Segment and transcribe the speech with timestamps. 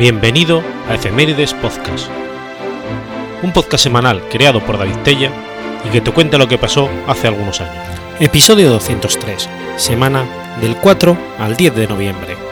[0.00, 2.08] Bienvenido a Efemérides Podcast,
[3.42, 5.30] un podcast semanal creado por David Tella
[5.86, 7.84] y que te cuenta lo que pasó hace algunos años.
[8.18, 10.24] Episodio 203, semana
[10.62, 12.49] del 4 al 10 de noviembre.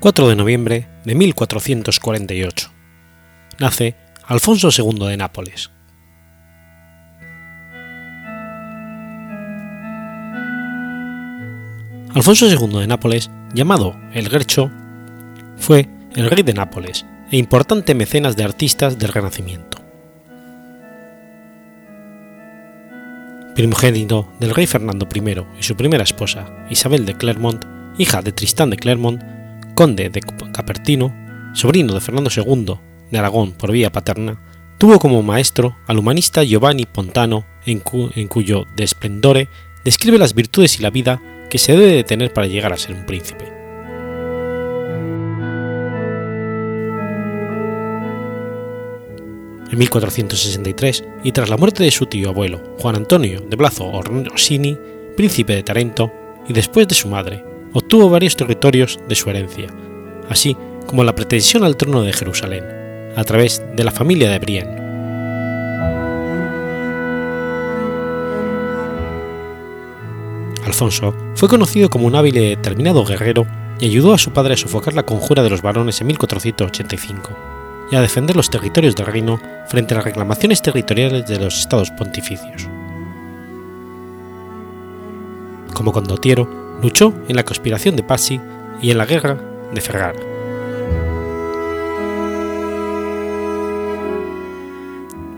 [0.00, 2.72] 4 de noviembre de 1448.
[3.58, 5.70] Nace Alfonso II de Nápoles.
[12.14, 14.70] Alfonso II de Nápoles, llamado el Gercho,
[15.58, 19.82] fue el rey de Nápoles e importante mecenas de artistas del Renacimiento.
[23.54, 27.62] Primogénito del rey Fernando I y su primera esposa, Isabel de Clermont,
[27.98, 29.39] hija de Tristán de Clermont,
[29.80, 31.10] conde de Capertino,
[31.54, 32.74] sobrino de Fernando II
[33.10, 34.38] de Aragón por vía paterna,
[34.76, 39.48] tuvo como maestro al humanista Giovanni Pontano, en, cuyo De Splendore
[39.82, 42.94] describe las virtudes y la vida que se debe de tener para llegar a ser
[42.94, 43.46] un príncipe.
[49.72, 54.76] En 1463, y tras la muerte de su tío abuelo, Juan Antonio de Blazo Orsini,
[55.16, 56.12] príncipe de Tarento,
[56.46, 59.68] y después de su madre, obtuvo varios territorios de su herencia,
[60.28, 62.64] así como la pretensión al trono de Jerusalén,
[63.16, 64.80] a través de la familia de Brienne.
[70.64, 73.46] Alfonso fue conocido como un hábil y determinado guerrero
[73.80, 77.30] y ayudó a su padre a sofocar la conjura de los varones en 1485
[77.90, 81.90] y a defender los territorios del reino frente a las reclamaciones territoriales de los estados
[81.90, 82.68] pontificios.
[85.74, 88.40] Como condottiero, Luchó en la conspiración de Pazzi
[88.80, 89.38] y en la guerra
[89.72, 90.18] de Ferrara.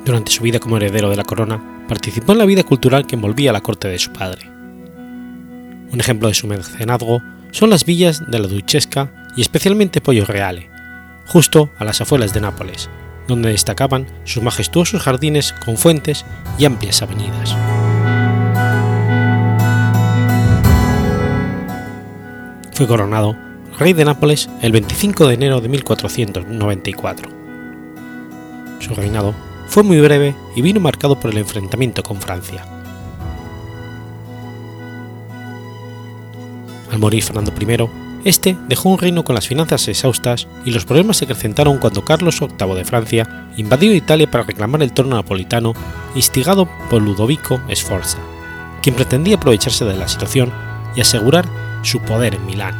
[0.04, 3.52] Durante su vida como heredero de la corona, participó en la vida cultural que envolvía
[3.52, 4.48] la corte de su padre.
[5.92, 10.70] Un ejemplo de su mecenazgo son las villas de la Duchesca y especialmente Pollo Reale,
[11.26, 12.88] justo a las afueras de Nápoles,
[13.28, 16.24] donde destacaban sus majestuosos jardines con fuentes
[16.58, 17.56] y amplias avenidas.
[22.72, 23.36] Fue coronado
[23.78, 27.30] rey de Nápoles el 25 de enero de 1494.
[28.80, 29.34] Su reinado
[29.66, 32.64] fue muy breve y vino marcado por el enfrentamiento con Francia.
[36.90, 41.16] Al morir Fernando I, este dejó un reino con las finanzas exhaustas y los problemas
[41.16, 45.72] se acrecentaron cuando Carlos VIII de Francia invadió Italia para reclamar el trono napolitano,
[46.14, 48.18] instigado por Ludovico Sforza,
[48.82, 50.52] quien pretendía aprovecharse de la situación
[50.94, 51.46] y asegurar
[51.82, 52.74] su poder en Milán.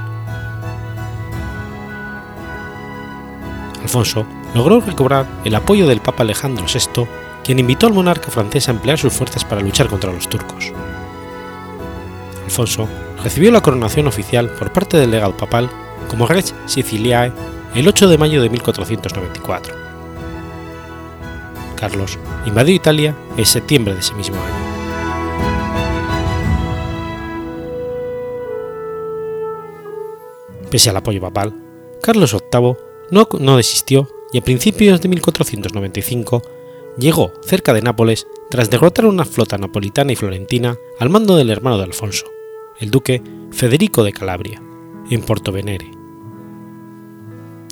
[3.82, 7.06] Alfonso logró recobrar el apoyo del Papa Alejandro VI,
[7.44, 10.72] quien invitó al monarca francés a emplear sus fuerzas para luchar contra los turcos.
[12.44, 12.88] Alfonso
[13.22, 15.70] recibió la coronación oficial por parte del legado papal
[16.08, 17.32] como Rex Siciliae
[17.74, 19.74] el 8 de mayo de 1494.
[21.76, 24.71] Carlos invadió Italia en septiembre de ese mismo año.
[30.72, 31.54] Pese al apoyo papal,
[32.02, 32.76] Carlos VIII
[33.10, 36.42] no, desistió y a principios de 1495
[36.96, 41.76] llegó cerca de Nápoles tras derrotar una flota napolitana y florentina al mando del hermano
[41.76, 42.24] de Alfonso,
[42.80, 44.62] el duque Federico de Calabria,
[45.10, 45.90] en Porto Venere.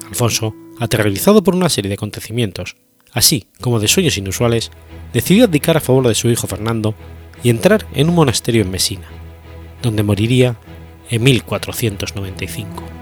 [0.06, 2.76] Alfonso, aterrorizado por una serie de acontecimientos,
[3.14, 4.72] así como de sueños inusuales,
[5.14, 6.94] decidió abdicar a favor de su hijo Fernando
[7.42, 9.08] y entrar en un monasterio en Mesina,
[9.80, 10.58] donde moriría
[11.10, 12.99] en 1495.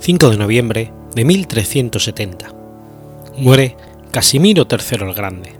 [0.00, 2.54] 5 de noviembre de 1370.
[3.36, 3.76] Muere
[4.10, 5.52] Casimiro III el Grande.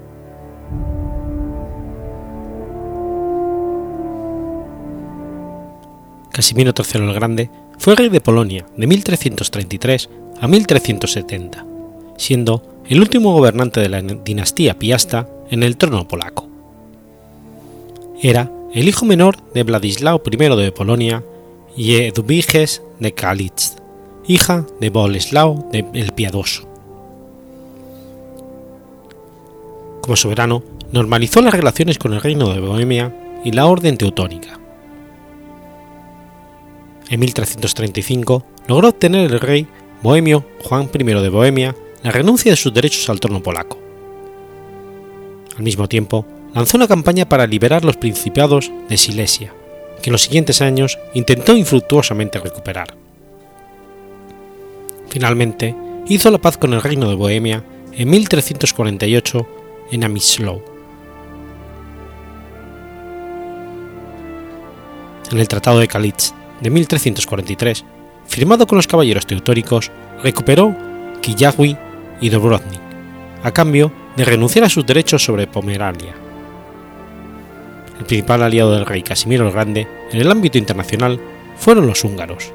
[6.33, 10.09] Casimiro III el Grande fue rey de Polonia de 1333
[10.41, 11.67] a 1370,
[12.17, 16.49] siendo el último gobernante de la dinastía Piasta en el trono polaco.
[18.23, 21.23] Era el hijo menor de Vladislao I de Polonia
[21.77, 23.80] y Edwiges de Kalitz,
[24.31, 26.63] hija de Boleslao el Piadoso.
[30.03, 30.63] Como soberano,
[30.93, 33.13] normalizó las relaciones con el reino de Bohemia
[33.45, 34.61] y la orden teutónica.
[37.09, 39.67] En 1335 logró obtener el rey
[40.01, 41.75] bohemio Juan I de Bohemia
[42.05, 43.79] la renuncia de sus derechos al trono polaco.
[45.57, 46.25] Al mismo tiempo,
[46.55, 49.53] lanzó una campaña para liberar los principados de Silesia,
[50.01, 53.10] que en los siguientes años intentó infructuosamente recuperar.
[55.11, 55.75] Finalmente,
[56.07, 59.47] hizo la paz con el reino de Bohemia en 1348
[59.91, 60.63] en Amislow.
[65.33, 67.85] En el Tratado de Kalitz de 1343,
[68.27, 69.91] firmado con los caballeros teutóricos,
[70.23, 70.77] recuperó
[71.21, 71.77] Quillagui
[72.21, 72.81] y Dobrovnik,
[73.43, 76.15] a cambio de renunciar a sus derechos sobre Pomerania.
[77.99, 81.21] El principal aliado del rey Casimiro el Grande en el ámbito internacional
[81.57, 82.53] fueron los húngaros.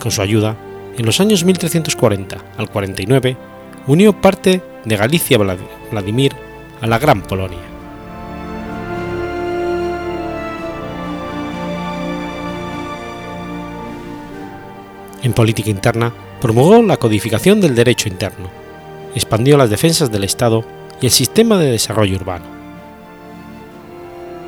[0.00, 0.56] Con su ayuda,
[0.96, 3.36] en los años 1340 al 49,
[3.86, 5.38] unió parte de Galicia
[5.90, 6.34] Vladimir
[6.80, 7.58] a la Gran Polonia.
[15.22, 18.50] En política interna, promulgó la codificación del derecho interno,
[19.14, 20.64] expandió las defensas del Estado
[21.00, 22.44] y el sistema de desarrollo urbano.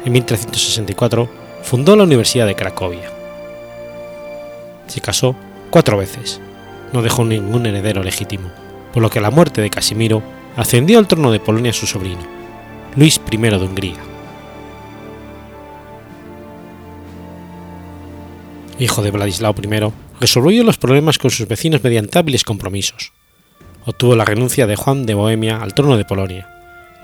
[0.05, 1.29] En 1364
[1.63, 3.11] fundó la Universidad de Cracovia.
[4.87, 5.35] Se casó
[5.77, 6.41] cuatro veces.
[6.95, 8.51] No dejó ningún heredero legítimo,
[8.95, 10.23] por lo que a la muerte de Casimiro
[10.57, 12.23] ascendió al trono de Polonia su sobrino,
[12.97, 13.99] Luis I de Hungría.
[18.79, 23.13] Hijo de Vladislao I, resolvió los problemas con sus vecinos mediante hábiles compromisos.
[23.85, 26.49] Obtuvo la renuncia de Juan de Bohemia al trono de Polonia,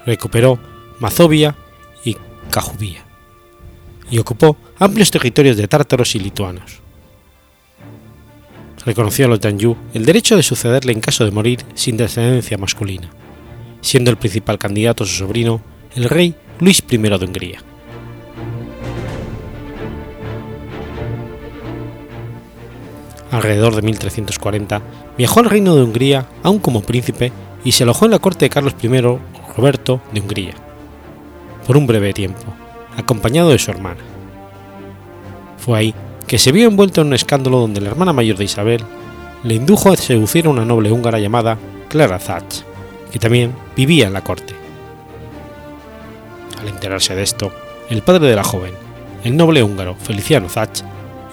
[0.06, 0.58] recuperó
[0.98, 1.56] Mazovia
[2.06, 2.16] y
[2.50, 3.04] Cajubía,
[4.10, 6.81] y ocupó amplios territorios de tártaros y lituanos
[8.84, 13.10] reconoció a los Danju el derecho de sucederle en caso de morir sin descendencia masculina,
[13.80, 15.60] siendo el principal candidato su sobrino,
[15.94, 17.62] el rey Luis I de Hungría.
[23.30, 24.82] Alrededor de 1340
[25.16, 27.32] viajó al reino de Hungría aún como príncipe
[27.64, 28.88] y se alojó en la corte de Carlos I
[29.56, 30.54] Roberto de Hungría,
[31.66, 32.44] por un breve tiempo,
[32.96, 34.00] acompañado de su hermana.
[35.58, 35.94] Fue ahí
[36.32, 38.82] que se vio envuelto en un escándalo donde la hermana mayor de Isabel
[39.44, 41.58] le indujo a seducir a una noble húngara llamada
[41.90, 42.64] Clara Zach,
[43.12, 44.54] que también vivía en la corte.
[46.58, 47.52] Al enterarse de esto,
[47.90, 48.72] el padre de la joven,
[49.24, 50.70] el noble húngaro Feliciano Zach,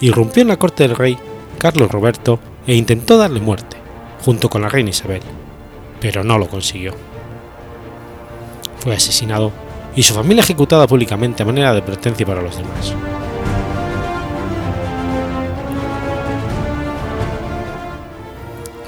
[0.02, 1.18] irrumpió en la corte del rey
[1.60, 3.78] Carlos Roberto e intentó darle muerte,
[4.26, 5.22] junto con la reina Isabel,
[6.02, 6.94] pero no lo consiguió.
[8.80, 9.54] Fue asesinado
[9.96, 12.94] y su familia ejecutada públicamente a manera de advertencia para los demás.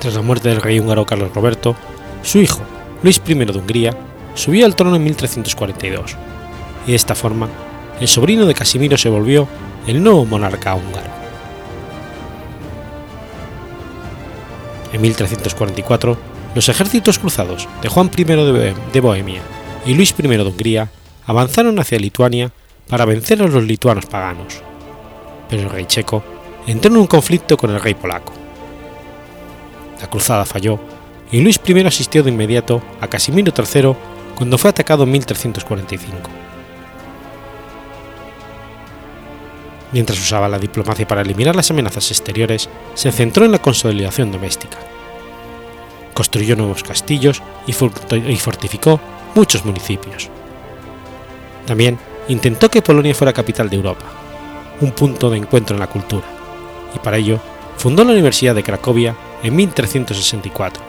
[0.02, 1.76] Tras la muerte del rey húngaro Carlos Roberto,
[2.24, 2.60] su hijo,
[3.04, 3.96] Luis I de Hungría,
[4.34, 6.18] subió al trono en 1342,
[6.88, 7.48] y de esta forma,
[8.00, 9.48] el sobrino de Casimiro se volvió
[9.86, 11.12] el nuevo monarca húngaro.
[14.92, 16.18] En 1344,
[16.56, 19.42] los ejércitos cruzados de Juan I de Bohemia
[19.86, 20.90] y Luis I de Hungría
[21.28, 22.52] avanzaron hacia Lituania
[22.90, 24.64] para vencer a los lituanos paganos,
[25.48, 26.24] pero el rey checo
[26.66, 28.41] entró en un conflicto con el rey polaco.
[30.02, 30.80] La cruzada falló
[31.32, 33.94] y Luis I asistió de inmediato a Casimiro III
[34.36, 36.18] cuando fue atacado en 1345.
[39.94, 44.78] Mientras usaba la diplomacia para eliminar las amenazas exteriores, se centró en la consolidación doméstica.
[46.14, 49.00] Construyó nuevos castillos y fortificó
[49.36, 50.30] muchos municipios.
[51.66, 54.06] También intentó que Polonia fuera capital de Europa,
[54.82, 56.26] un punto de encuentro en la cultura,
[56.96, 57.40] y para ello
[57.78, 60.84] fundó la Universidad de Cracovia en 1364.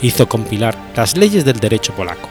[0.00, 2.28] Hizo compilar las leyes del derecho polaco.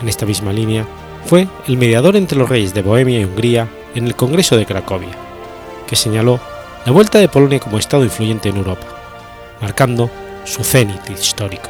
[0.00, 0.86] En esta misma línea,
[1.26, 5.10] fue el mediador entre los reyes de Bohemia y Hungría en el Congreso de Cracovia,
[5.86, 6.40] que señaló
[6.86, 8.86] la vuelta de Polonia como Estado influyente en Europa,
[9.60, 10.10] marcando
[10.44, 11.68] su cenit histórico.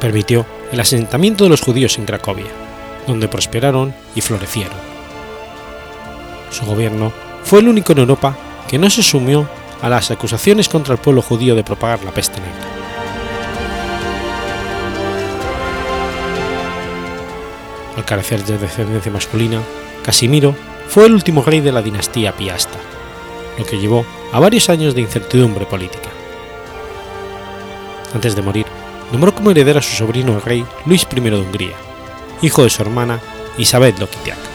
[0.00, 2.46] Permitió el asentamiento de los judíos en Cracovia,
[3.08, 4.76] donde prosperaron y florecieron.
[6.50, 7.12] Su gobierno
[7.42, 8.36] fue el único en Europa
[8.68, 9.48] que no se sumió
[9.82, 12.66] a las acusaciones contra el pueblo judío de propagar la peste negra.
[17.96, 19.60] Al carecer de descendencia masculina,
[20.04, 20.54] Casimiro
[20.88, 22.78] fue el último rey de la dinastía Piasta,
[23.58, 26.08] lo que llevó a varios años de incertidumbre política.
[28.14, 28.66] Antes de morir,
[29.12, 31.87] nombró como heredero a su sobrino el rey Luis I de Hungría,
[32.42, 33.20] hijo de su hermana
[33.56, 34.47] Isabel Lokitiak.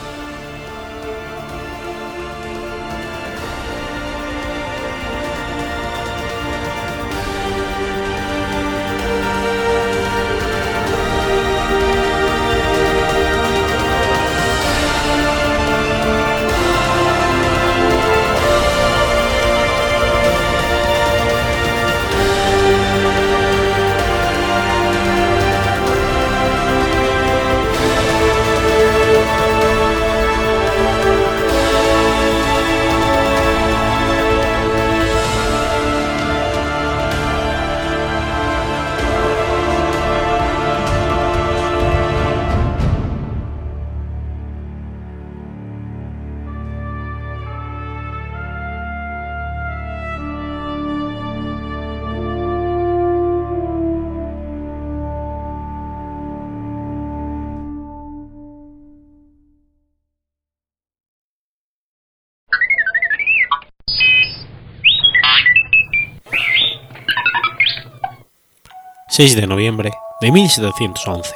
[69.15, 69.91] 6 de noviembre
[70.21, 71.35] de 1711.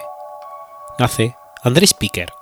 [0.97, 2.33] Nace Andrés Piquer.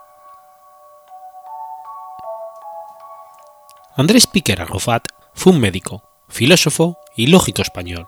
[3.98, 8.08] Andrés Piquer Arrufat fue un médico, filósofo y lógico español.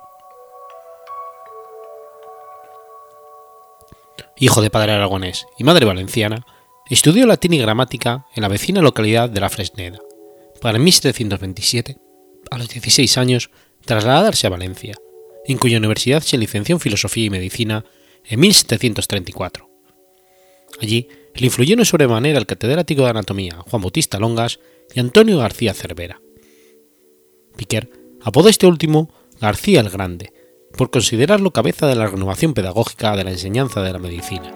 [4.38, 6.46] Hijo de padre aragonés y madre valenciana,
[6.89, 10.00] estudió latín y gramática en la vecina localidad de La Fresneda,
[10.62, 11.98] para en 1727,
[12.51, 13.50] a los 16 años,
[13.84, 14.96] trasladarse a Valencia,
[15.48, 17.86] en cuya universidad se licenció en Filosofía y Medicina
[18.25, 19.70] en 1734.
[20.82, 24.60] Allí le influyeron sobremanera el catedrático de Anatomía Juan Bautista Longas
[24.94, 26.22] y Antonio García Cervera.
[27.56, 27.89] Piquer
[28.22, 30.34] apodó este último García el Grande,
[30.75, 34.54] por considerarlo cabeza de la renovación pedagógica de la enseñanza de la medicina.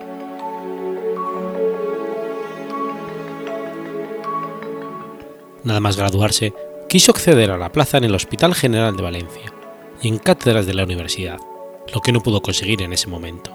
[5.63, 6.53] Nada más graduarse,
[6.89, 9.53] quiso acceder a la plaza en el Hospital General de Valencia,
[10.01, 11.39] y en cátedras de la universidad,
[11.93, 13.51] lo que no pudo conseguir en ese momento.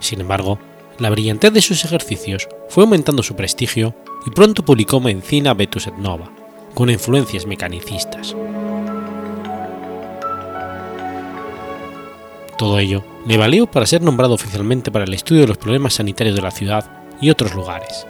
[0.00, 0.58] Sin embargo,
[0.98, 3.94] la brillantez de sus ejercicios fue aumentando su prestigio
[4.26, 6.30] y pronto publicó Medicina Vetus et Nova,
[6.74, 8.34] con influencias mecanicistas.
[12.58, 16.36] Todo ello le valió para ser nombrado oficialmente para el estudio de los problemas sanitarios
[16.36, 18.06] de la ciudad y otros lugares.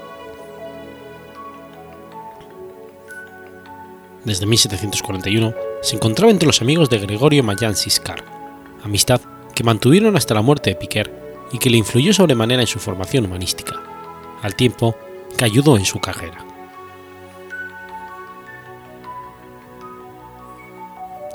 [4.24, 8.24] Desde 1741 se encontraba entre los amigos de Gregorio Mayán Siscar,
[8.84, 9.20] amistad
[9.54, 11.12] que mantuvieron hasta la muerte de Piquer
[11.50, 13.80] y que le influyó sobremanera en su formación humanística,
[14.42, 14.96] al tiempo
[15.36, 16.46] que ayudó en su carrera.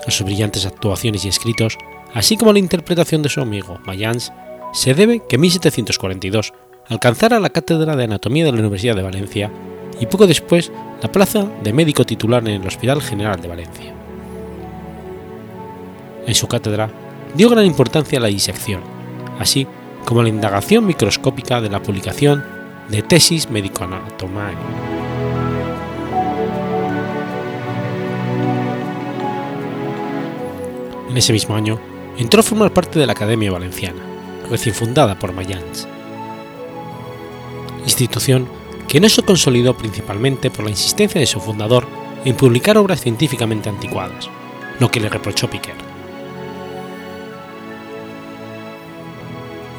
[0.06, 1.78] A sus brillantes actuaciones y escritos,
[2.14, 4.32] así como a la interpretación de su amigo Mayans,
[4.72, 6.54] se debe que en 1742
[6.88, 9.52] alcanzara la cátedra de anatomía de la Universidad de Valencia
[10.00, 13.94] y poco después la plaza de médico titular en el Hospital General de Valencia.
[16.26, 16.90] En su cátedra
[17.36, 18.82] dio gran importancia a la disección,
[19.40, 19.68] así
[20.06, 22.44] como a la indagación microscópica de la publicación
[22.90, 24.56] de Tesis Medico-Anatomae.
[31.10, 31.80] En ese mismo año
[32.18, 34.02] entró a formar parte de la Academia Valenciana,
[34.50, 35.88] recién fundada por Mayans,
[37.84, 38.48] institución
[39.00, 41.88] no se consolidó principalmente por la insistencia de su fundador
[42.26, 44.30] en publicar obras científicamente anticuadas,
[44.80, 45.76] lo que le reprochó Piquer.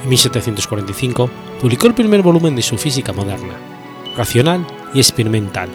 [0.02, 3.54] En 1745 publicó el primer volumen de su Física moderna,
[4.16, 5.68] racional y experimental,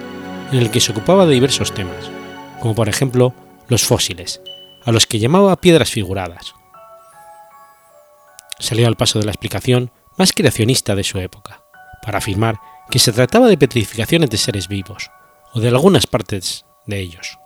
[0.52, 2.10] en el que se ocupaba de diversos temas,
[2.60, 3.34] como por ejemplo
[3.68, 4.42] los fósiles,
[4.86, 6.54] a los que llamaba piedras figuradas.
[8.60, 11.62] Salió al paso de la explicación más creacionista de su época,
[12.04, 12.60] para afirmar
[12.94, 15.10] que se trataba de petrificaciones de seres vivos,
[15.52, 17.40] o de algunas partes de ellos.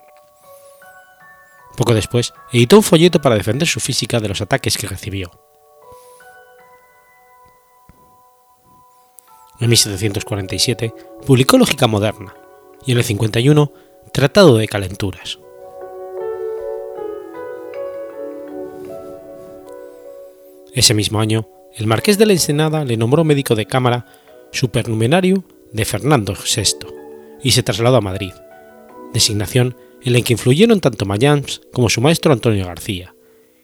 [1.77, 5.31] Poco después, editó un folleto para defender su física de los ataques que recibió,
[9.61, 10.93] En 1747
[11.25, 12.35] publicó Lógica Moderna
[12.85, 13.71] y en el 51
[14.11, 15.39] Tratado de Calenturas.
[20.73, 24.16] Ese mismo año, el marqués de la Ensenada le nombró médico de cámara
[24.51, 26.87] supernumerario de Fernando VI
[27.41, 28.33] y se trasladó a Madrid,
[29.13, 33.13] designación en la que influyeron tanto Mayans como su maestro Antonio García,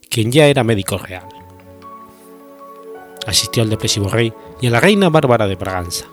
[0.09, 1.27] quien ya era médico real.
[3.25, 6.05] Asistió al depresivo rey y a la reina Bárbara de Braganza.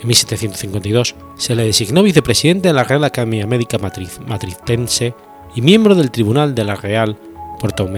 [0.00, 5.14] En 1752 se le designó vicepresidente de la Real Academia Médica Matritense
[5.54, 7.16] y miembro del Tribunal de la Real
[7.58, 7.88] Puerto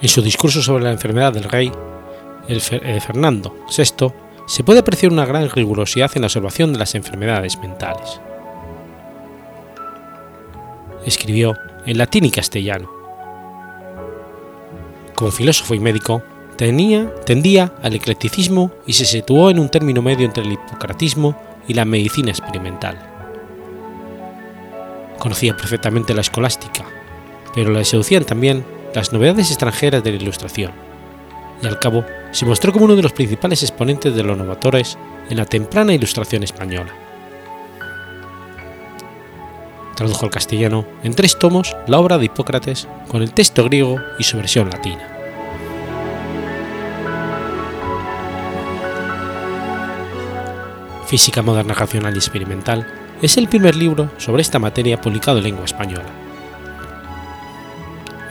[0.00, 1.72] En su discurso sobre la enfermedad del rey,
[2.48, 4.12] el eh, Fernando VI,
[4.46, 8.20] se puede apreciar una gran rigurosidad en la observación de las enfermedades mentales.
[11.04, 12.90] Escribió en latín y castellano.
[15.14, 16.22] Como filósofo y médico,
[16.56, 21.74] tenía, tendía al eclecticismo y se situó en un término medio entre el hipocratismo y
[21.74, 22.98] la medicina experimental.
[25.18, 26.84] Conocía perfectamente la escolástica,
[27.54, 30.72] pero le seducían también las novedades extranjeras de la Ilustración,
[31.62, 34.96] y al cabo se mostró como uno de los principales exponentes de los novatores
[35.28, 36.94] en la temprana Ilustración española.
[39.96, 44.24] Tradujo al castellano en tres tomos la obra de Hipócrates con el texto griego y
[44.24, 45.06] su versión latina.
[51.06, 52.86] Física moderna racional y experimental
[53.20, 56.25] es el primer libro sobre esta materia publicado en lengua española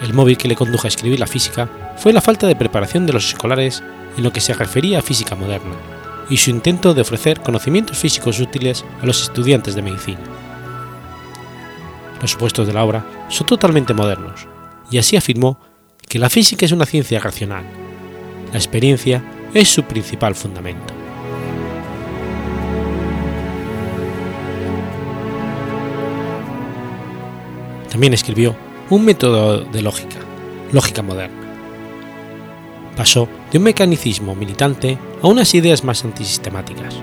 [0.05, 3.13] el móvil que le condujo a escribir la física fue la falta de preparación de
[3.13, 3.83] los escolares
[4.15, 5.73] en lo que se refería a física moderna,
[6.29, 10.21] y su intento de ofrecer conocimientos físicos útiles a los estudiantes de medicina.
[12.21, 14.47] Los supuestos de la obra son totalmente modernos,
[14.91, 15.59] y así afirmó
[16.07, 17.65] que la física es una ciencia racional.
[18.51, 20.93] La experiencia es su principal fundamento.
[27.89, 28.55] También escribió
[28.89, 30.17] un método de lógica,
[30.71, 31.41] lógica moderna.
[32.95, 36.95] Pasó de un mecanicismo militante a unas ideas más antisistemáticas.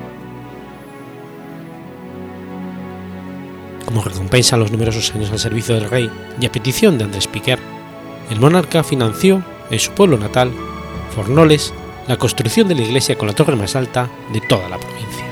[3.85, 7.27] Como recompensa a los numerosos años al servicio del rey y a petición de Andrés
[7.27, 7.59] Piquer,
[8.31, 10.53] el monarca financió en su pueblo natal,
[11.15, 11.75] Fornoles,
[12.09, 15.32] la construcción de la iglesia con la torre más alta de toda la provincia.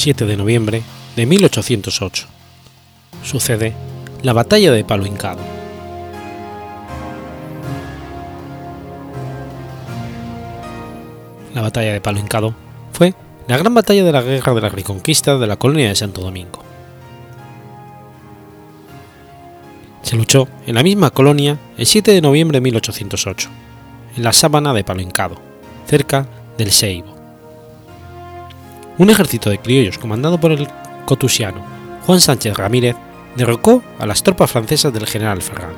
[0.00, 0.82] ...7 de noviembre
[1.14, 2.26] de 1808...
[3.22, 3.74] ...sucede
[4.22, 5.42] la batalla de Palo Hincado.
[11.52, 12.54] La batalla de Palo Hincado
[12.94, 13.12] fue
[13.46, 16.62] la gran batalla de la Guerra de la Reconquista de la colonia de Santo Domingo.
[20.00, 23.50] Se luchó en la misma colonia el 7 de noviembre de 1808,
[24.16, 25.36] en la sábana de Paloencado,
[25.86, 27.19] cerca del Seibo.
[28.98, 30.68] Un ejército de criollos comandado por el
[31.06, 31.64] cotusiano
[32.06, 32.96] Juan Sánchez Ramírez
[33.36, 35.76] derrocó a las tropas francesas del general Ferrand.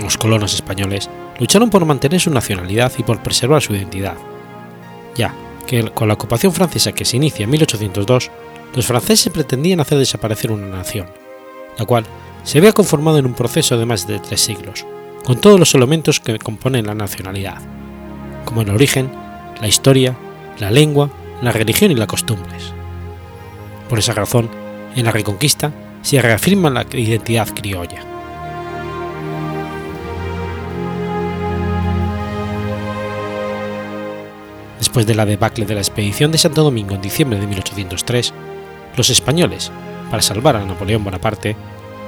[0.00, 1.08] Los colonos españoles
[1.38, 4.16] lucharon por mantener su nacionalidad y por preservar su identidad,
[5.14, 5.34] ya
[5.66, 8.30] que con la ocupación francesa que se inicia en 1802,
[8.74, 11.06] los franceses pretendían hacer desaparecer una nación,
[11.78, 12.04] la cual
[12.42, 14.86] se había conformado en un proceso de más de tres siglos,
[15.24, 17.60] con todos los elementos que componen la nacionalidad,
[18.52, 19.10] como el origen,
[19.62, 20.14] la historia,
[20.58, 21.08] la lengua,
[21.40, 22.74] la religión y las costumbres.
[23.88, 24.50] Por esa razón,
[24.94, 28.04] en la Reconquista se reafirma la identidad criolla.
[34.78, 38.34] Después de la debacle de la expedición de Santo Domingo en diciembre de 1803,
[38.98, 39.72] los españoles,
[40.10, 41.56] para salvar a Napoleón Bonaparte,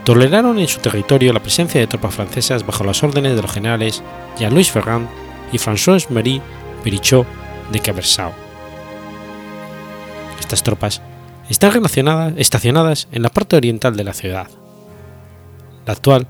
[0.05, 4.03] toleraron en su territorio la presencia de tropas francesas bajo las órdenes de los generales
[4.39, 5.09] Jean-Louis Ferrand
[5.53, 6.41] y François-Marie
[6.83, 7.27] Perichot
[7.73, 8.33] de Cabersau.
[10.41, 11.01] Estas tropas
[11.49, 14.49] están relacionadas, estacionadas en la parte oriental de la ciudad,
[15.87, 16.27] la actual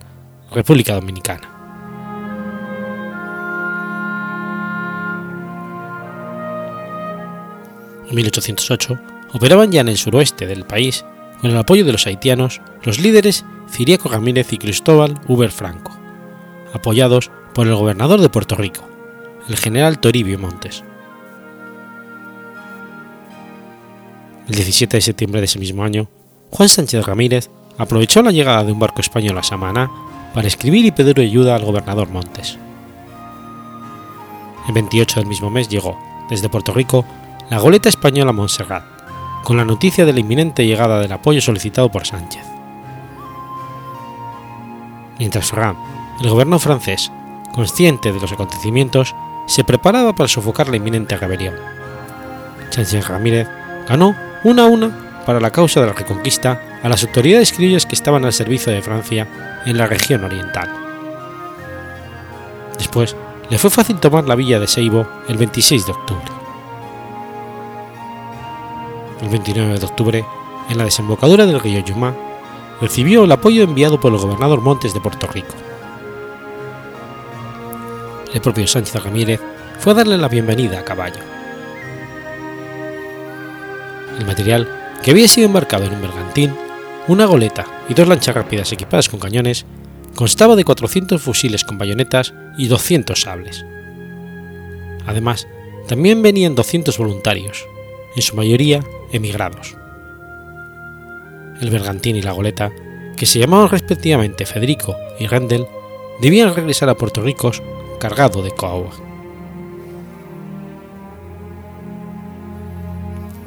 [0.53, 1.51] República Dominicana.
[8.09, 8.99] En 1808
[9.33, 11.05] operaban ya en el suroeste del país,
[11.41, 15.97] con el apoyo de los haitianos, los líderes Ciriaco Ramírez y Cristóbal Uber Franco,
[16.73, 18.89] apoyados por el gobernador de Puerto Rico,
[19.49, 20.83] el general Toribio Montes.
[24.49, 26.09] El 17 de septiembre de ese mismo año,
[26.51, 29.91] Juan Sánchez Ramírez aprovechó la llegada de un barco español a Samaná
[30.33, 32.59] para escribir y pedir ayuda al gobernador Montes.
[34.67, 35.99] El 28 del mismo mes llegó,
[36.31, 37.05] desde Puerto Rico,
[37.51, 38.85] la goleta española Montserrat,
[39.45, 42.43] con la noticia de la inminente llegada del apoyo solicitado por Sánchez.
[45.19, 45.79] Mientras Ferrand,
[46.23, 47.13] el gobierno francés,
[47.53, 49.15] consciente de los acontecimientos,
[49.47, 51.55] se preparaba para sofocar la inminente rebelión.
[52.71, 53.49] Sánchez Ramírez
[53.89, 57.95] ganó una a una para la causa de la reconquista a las autoridades criollas que
[57.95, 60.69] estaban al servicio de Francia en la región oriental.
[62.77, 63.17] Después,
[63.51, 66.25] le fue fácil tomar la villa de Seibo el 26 de octubre.
[69.23, 70.25] El 29 de octubre,
[70.69, 72.15] en la desembocadura del río Yumá,
[72.81, 75.55] recibió el apoyo enviado por el gobernador Montes de Puerto Rico.
[78.35, 79.41] El propio Sánchez Ramírez
[79.79, 81.21] fue a darle la bienvenida a caballo.
[84.19, 84.69] El material,
[85.05, 86.53] que había sido embarcado en un bergantín,
[87.07, 89.67] una goleta y dos lanchas rápidas equipadas con cañones,
[90.17, 93.65] constaba de 400 fusiles con bayonetas y 200 sables.
[95.07, 95.47] Además,
[95.87, 97.65] también venían 200 voluntarios,
[98.17, 99.77] en su mayoría emigrados.
[101.61, 102.73] El bergantín y la goleta,
[103.17, 105.67] que se llamaban respectivamente Federico y Rendel,
[106.21, 107.53] debían regresar a Puerto Rico
[108.05, 108.53] cargado de.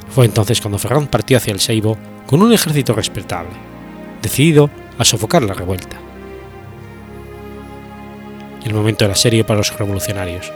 [0.09, 3.51] Fue entonces cuando Ferrand partió hacia el Seibo con un ejército respetable,
[4.19, 5.99] decidido a sofocar la revuelta.
[8.65, 10.51] El momento era serio para los revolucionarios.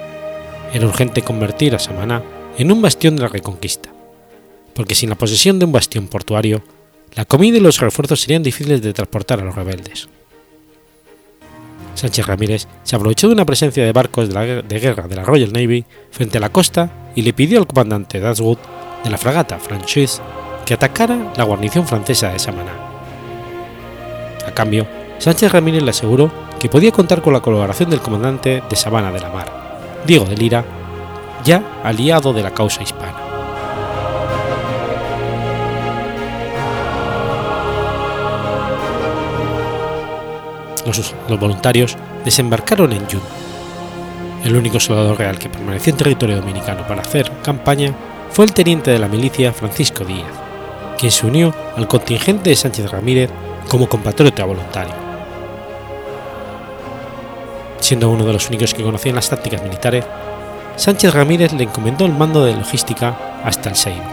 [0.73, 2.23] Era urgente convertir a Samaná
[2.57, 3.89] en un bastión de la Reconquista,
[4.73, 6.63] porque sin la posesión de un bastión portuario,
[7.13, 10.09] la comida y los refuerzos serían difíciles de transportar a los rebeldes.
[11.95, 15.51] Sánchez Ramírez se aprovechó de una presencia de barcos de, la, guerra de la Royal
[15.51, 18.57] Navy frente a la costa y le pidió al comandante Dashwood
[19.03, 20.21] de la fragata Franchise
[20.65, 22.73] que atacara la guarnición francesa de Samaná.
[24.47, 24.87] A cambio,
[25.19, 29.19] Sánchez Ramírez le aseguró que podía contar con la colaboración del comandante de Sabana de
[29.19, 30.65] la Mar, Diego de Lira,
[31.43, 33.20] ya aliado de la causa hispana.
[40.97, 43.21] Los, voluntarios desembarcaron en Yun.
[44.43, 47.93] El único soldado real que permaneció en territorio dominicano para hacer campaña
[48.31, 50.31] fue el teniente de la milicia Francisco Díaz,
[50.97, 53.29] quien se unió al contingente de Sánchez Ramírez
[53.69, 54.93] como compatriota voluntario.
[57.79, 60.05] Siendo uno de los únicos que conocían las tácticas militares,
[60.75, 64.03] Sánchez Ramírez le encomendó el mando de logística hasta el Seibo.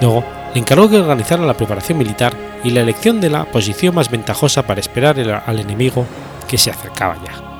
[0.00, 4.10] Luego le encargó que organizara la preparación militar y la elección de la posición más
[4.10, 6.06] ventajosa para esperar al enemigo
[6.48, 7.50] que se acercaba ya.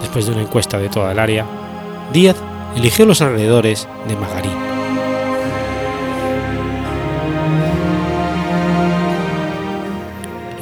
[0.00, 1.44] Después de una encuesta de toda el área,
[2.12, 2.36] Díaz
[2.76, 4.56] eligió los alrededores de Magarín.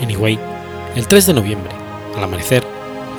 [0.02, 0.38] Anyway,
[0.94, 1.72] el 3 de noviembre,
[2.16, 2.64] al amanecer,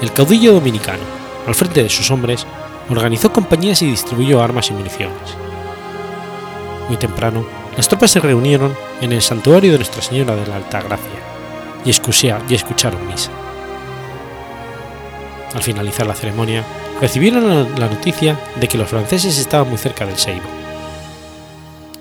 [0.02, 1.04] el caudillo dominicano,
[1.46, 2.46] al frente de sus hombres,
[2.90, 5.36] organizó compañías y distribuyó armas y municiones.
[6.88, 7.46] Muy temprano,
[7.78, 11.06] las tropas se reunieron en el santuario de Nuestra Señora de la Alta Gracia
[11.86, 13.32] y, y escucharon misa.
[15.54, 16.64] Al finalizar la ceremonia,
[17.00, 20.48] recibieron la noticia de que los franceses estaban muy cerca del Seibo.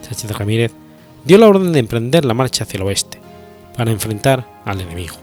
[0.00, 0.72] Sánchez Ramírez
[1.24, 3.20] dio la orden de emprender la marcha hacia el oeste,
[3.76, 5.16] para enfrentar al enemigo.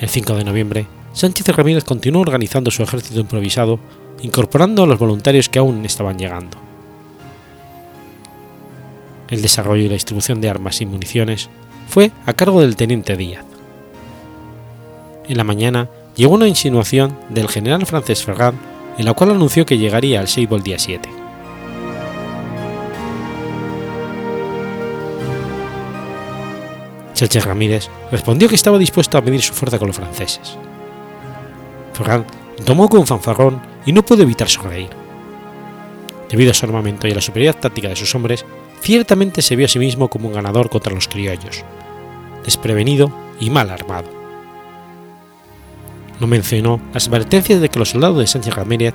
[0.00, 3.78] El 5 de noviembre, Sánchez Ramírez continuó organizando su ejército improvisado,
[4.22, 6.56] incorporando a los voluntarios que aún estaban llegando.
[9.28, 11.50] El desarrollo y la distribución de armas y municiones
[11.88, 13.44] fue a cargo del teniente Díaz.
[15.28, 18.58] En la mañana llegó una insinuación del general francés Ferrand
[18.98, 21.08] en la cual anunció que llegaría al Seibo el día 7.
[27.14, 30.56] Sánchez Ramírez respondió que estaba dispuesto a medir su fuerza con los franceses.
[31.92, 32.26] Ferrand
[32.64, 34.90] tomó con fanfarrón y no pudo evitar sonreír.
[36.28, 38.44] Debido a su armamento y a la superioridad táctica de sus hombres,
[38.80, 41.64] ciertamente se vio a sí mismo como un ganador contra los criollos,
[42.44, 44.08] desprevenido y mal armado.
[46.20, 48.94] No mencionó las advertencias de que los soldados de Sánchez Ramírez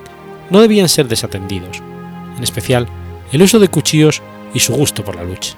[0.50, 1.82] no debían ser desatendidos,
[2.38, 2.88] en especial
[3.32, 4.22] el uso de cuchillos
[4.54, 5.56] y su gusto por la lucha.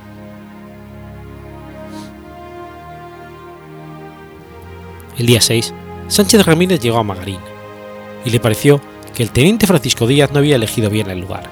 [5.17, 5.73] El día 6,
[6.07, 7.39] Sánchez Ramírez llegó a Magarín
[8.25, 8.81] y le pareció
[9.19, 11.43] que el teniente Francisco Díaz no había elegido bien el lugar.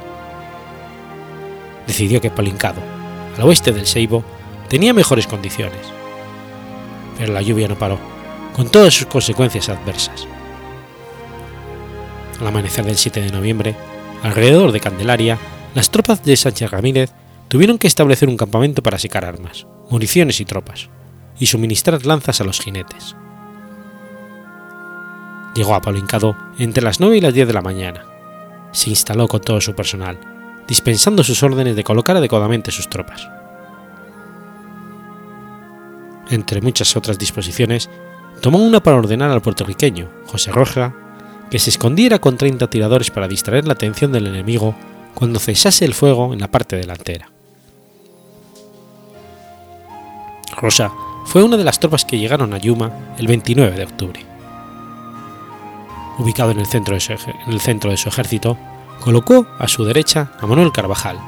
[1.86, 2.82] Decidió que Palincado,
[3.36, 4.24] al oeste del Seibo,
[4.70, 5.82] tenía mejores condiciones.
[7.18, 8.00] Pero la lluvia no paró,
[8.56, 10.26] con todas sus consecuencias adversas.
[12.40, 13.76] Al amanecer del 7 de noviembre,
[14.24, 15.38] alrededor de Candelaria,
[15.76, 17.12] las tropas de Sánchez Ramírez
[17.50, 20.88] tuvieron que establecer un campamento para secar armas, municiones y tropas,
[21.38, 23.18] y suministrar lanzas a los jinetes
[25.58, 26.00] llegó a Palo
[26.60, 28.06] entre las 9 y las 10 de la mañana.
[28.72, 30.20] Se instaló con todo su personal,
[30.68, 33.28] dispensando sus órdenes de colocar adecuadamente sus tropas.
[36.30, 37.90] Entre muchas otras disposiciones,
[38.42, 40.94] tomó una para ordenar al puertorriqueño, José Roja,
[41.50, 44.76] que se escondiera con 30 tiradores para distraer la atención del enemigo
[45.16, 47.32] cuando cesase el fuego en la parte delantera.
[50.58, 50.92] Rosa
[51.26, 54.27] fue una de las tropas que llegaron a Yuma el 29 de octubre
[56.18, 58.58] ubicado en el centro de su, ejército,
[59.00, 61.20] colocó a su derecha a Manuel Carvajal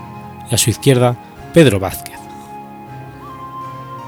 [0.50, 1.16] y a su izquierda
[1.54, 2.18] Pedro Vázquez.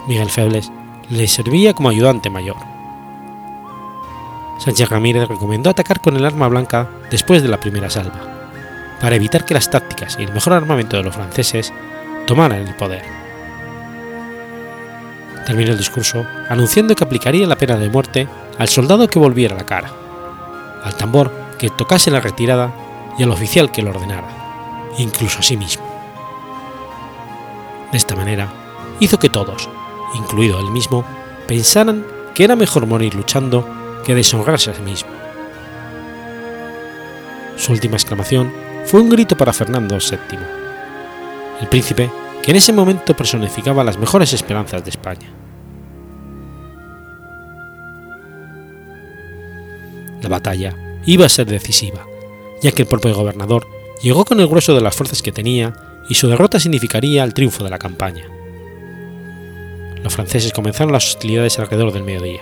[0.07, 0.71] Miguel Febles
[1.09, 2.57] le servía como ayudante mayor.
[4.59, 8.49] Sánchez Ramírez recomendó atacar con el arma blanca después de la primera salva,
[8.99, 11.73] para evitar que las tácticas y el mejor armamento de los franceses
[12.27, 13.03] tomaran el poder.
[15.45, 18.27] Terminó el discurso anunciando que aplicaría la pena de muerte
[18.59, 20.00] al soldado que volviera la cara
[20.83, 22.71] al tambor que tocase la retirada
[23.17, 24.27] y al oficial que lo ordenara,
[24.97, 25.83] incluso a sí mismo.
[27.91, 28.51] De esta manera,
[28.99, 29.69] hizo que todos,
[30.15, 31.03] incluido él mismo,
[31.47, 33.67] pensaran que era mejor morir luchando
[34.05, 35.11] que deshonrarse a sí mismo.
[37.57, 38.51] Su última exclamación
[38.85, 40.39] fue un grito para Fernando VII,
[41.59, 42.09] el príncipe
[42.41, 45.40] que en ese momento personificaba las mejores esperanzas de España.
[50.21, 52.05] La batalla iba a ser decisiva,
[52.61, 53.67] ya que el propio gobernador
[54.01, 55.73] llegó con el grueso de las fuerzas que tenía
[56.09, 58.25] y su derrota significaría el triunfo de la campaña.
[60.03, 62.41] Los franceses comenzaron las hostilidades alrededor del mediodía.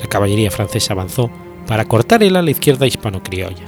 [0.00, 1.30] La caballería francesa avanzó
[1.66, 3.64] para cortar el ala izquierda hispano-criolla.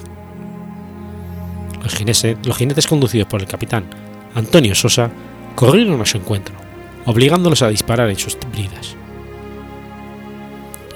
[1.83, 1.99] Los
[2.45, 3.89] los jinetes conducidos por el capitán
[4.35, 5.11] Antonio Sosa
[5.55, 6.55] corrieron a su encuentro,
[7.07, 8.95] obligándolos a disparar en sus bridas.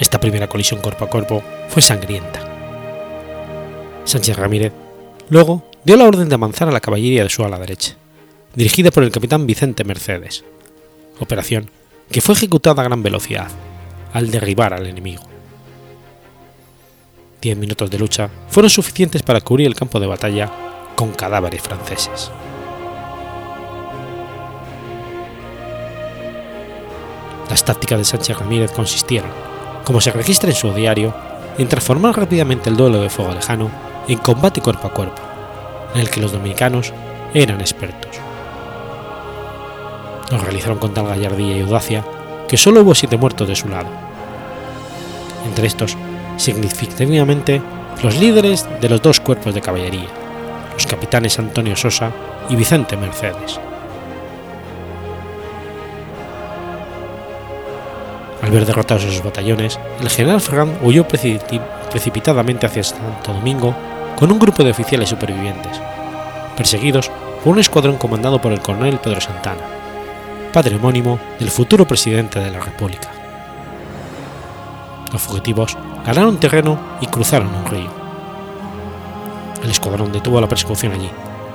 [0.03, 2.41] Esta primera colisión cuerpo a cuerpo fue sangrienta.
[4.03, 4.73] Sánchez Ramírez
[5.29, 7.95] luego dio la orden de avanzar a la caballería de su ala derecha,
[8.57, 10.43] dirigida por el capitán Vicente Mercedes,
[11.21, 11.71] operación
[12.11, 13.47] que fue ejecutada a gran velocidad,
[14.13, 15.23] al derribar al enemigo.
[17.41, 20.51] Diez minutos de lucha fueron suficientes para cubrir el campo de batalla
[20.97, 22.33] con cadáveres franceses.
[27.49, 29.52] Las tácticas de Sánchez Ramírez consistieron,
[29.85, 31.15] como se registra en su diario,
[31.59, 33.71] en transformar rápidamente el duelo de fuego lejano
[34.09, 35.23] en combate cuerpo a cuerpo,
[35.95, 36.93] en el que los dominicanos
[37.35, 38.17] eran expertos.
[40.31, 42.05] Lo realizaron con tal gallardía y audacia
[42.49, 43.89] que solo hubo siete muertos de su lado.
[45.47, 45.97] Entre estos,
[46.37, 47.61] significativamente,
[48.03, 50.09] los líderes de los dos cuerpos de caballería,
[50.75, 52.11] los capitanes Antonio Sosa
[52.49, 53.61] y Vicente Mercedes.
[58.43, 63.73] Al ver derrotados sus batallones, el general Ferrand huyó precipitadamente hacia Santo Domingo
[64.19, 65.81] con un grupo de oficiales supervivientes,
[66.57, 67.09] perseguidos
[67.43, 69.63] por un escuadrón comandado por el coronel Pedro Santana,
[70.53, 73.09] padre homónimo del futuro presidente de la República.
[75.13, 77.91] Los fugitivos ganaron terreno y cruzaron un río.
[79.63, 81.11] El escuadrón detuvo la persecución allí,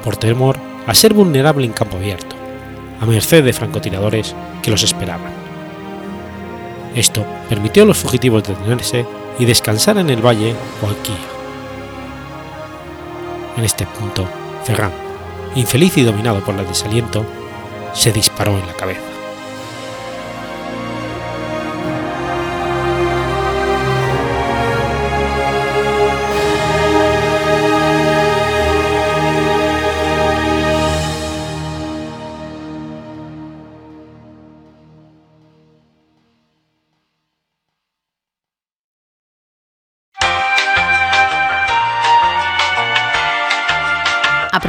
[0.05, 2.37] por temor a ser vulnerable en campo abierto,
[3.01, 5.46] a merced de francotiradores que los esperaban.
[6.97, 9.05] Esto permitió a los fugitivos detenerse
[9.37, 11.15] y descansar en el valle Gualquía.
[13.55, 14.27] En este punto,
[14.63, 14.91] Ferran,
[15.53, 17.23] infeliz y dominado por el desaliento,
[17.93, 19.16] se disparó en la cabeza.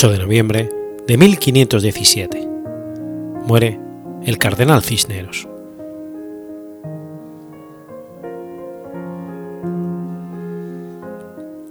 [0.00, 0.70] 8 de noviembre
[1.06, 2.48] de 1517.
[3.44, 3.78] Muere
[4.24, 5.46] el cardenal Cisneros.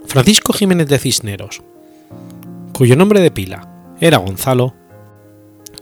[0.06, 1.64] Francisco Jiménez de Cisneros,
[2.72, 4.76] cuyo nombre de pila era Gonzalo,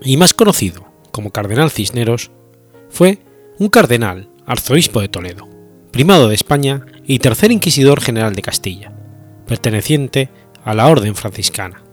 [0.02, 2.32] y más conocido como Cardenal Cisneros,
[2.90, 3.20] fue
[3.60, 5.50] un cardenal, arzobispo de Toledo,
[5.92, 8.94] primado de España y tercer inquisidor general de Castilla,
[9.46, 10.30] perteneciente
[10.64, 11.84] a la Orden franciscana.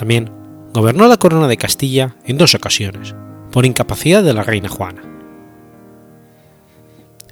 [0.00, 0.30] También
[0.72, 3.14] gobernó la corona de Castilla en dos ocasiones,
[3.52, 5.02] por incapacidad de la reina Juana.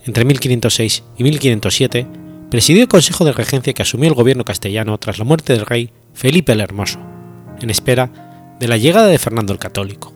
[0.04, 2.06] Entre 1506 y 1507
[2.50, 5.92] presidió el Consejo de Regencia que asumió el gobierno castellano tras la muerte del rey
[6.12, 6.98] Felipe el Hermoso,
[7.58, 10.12] en espera de la llegada de Fernando el Católico.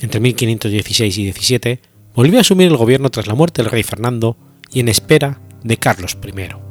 [0.00, 1.80] Entre 1516 y 17
[2.14, 4.38] volvió a asumir el gobierno tras la muerte del rey Fernando
[4.72, 6.65] y en espera de Carlos I.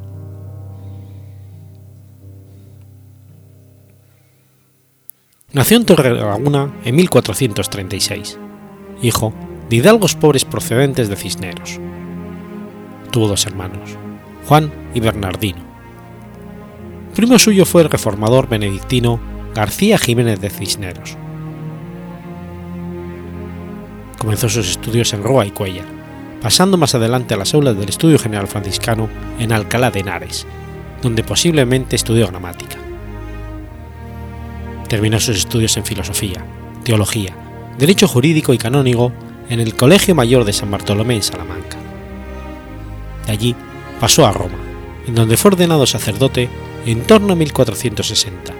[5.56, 8.38] Nació en Torrelaguna en 1436,
[9.00, 9.32] hijo
[9.70, 11.80] de hidalgos pobres procedentes de Cisneros.
[13.10, 13.96] Tuvo dos hermanos,
[14.46, 15.60] Juan y Bernardino.
[17.14, 19.18] Primo suyo fue el reformador benedictino
[19.54, 21.16] García Jiménez de Cisneros.
[24.18, 25.86] Comenzó sus estudios en Roa y Cuellar,
[26.42, 29.08] pasando más adelante a las aulas del Estudio General Franciscano
[29.38, 30.46] en Alcalá de Henares,
[31.00, 32.76] donde posiblemente estudió gramática.
[34.88, 36.44] Terminó sus estudios en filosofía,
[36.84, 37.34] teología,
[37.76, 39.12] derecho jurídico y canónigo
[39.48, 41.76] en el Colegio Mayor de San Bartolomé en Salamanca.
[43.26, 43.56] De allí
[44.00, 44.58] pasó a Roma,
[45.08, 46.48] en donde fue ordenado sacerdote
[46.86, 48.52] en torno a 1460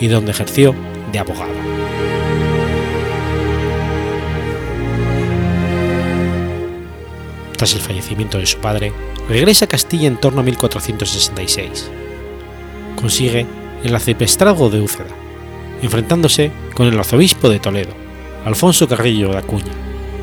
[0.00, 0.74] y donde ejerció
[1.12, 1.52] de abogado.
[7.56, 8.92] Tras el fallecimiento de su padre,
[9.30, 11.90] regresa a Castilla en torno a 1466.
[12.96, 13.46] Consigue
[13.82, 15.23] el arciprestazgo de Úceda,
[15.84, 17.92] enfrentándose con el arzobispo de Toledo,
[18.44, 19.72] Alfonso Carrillo de Acuña,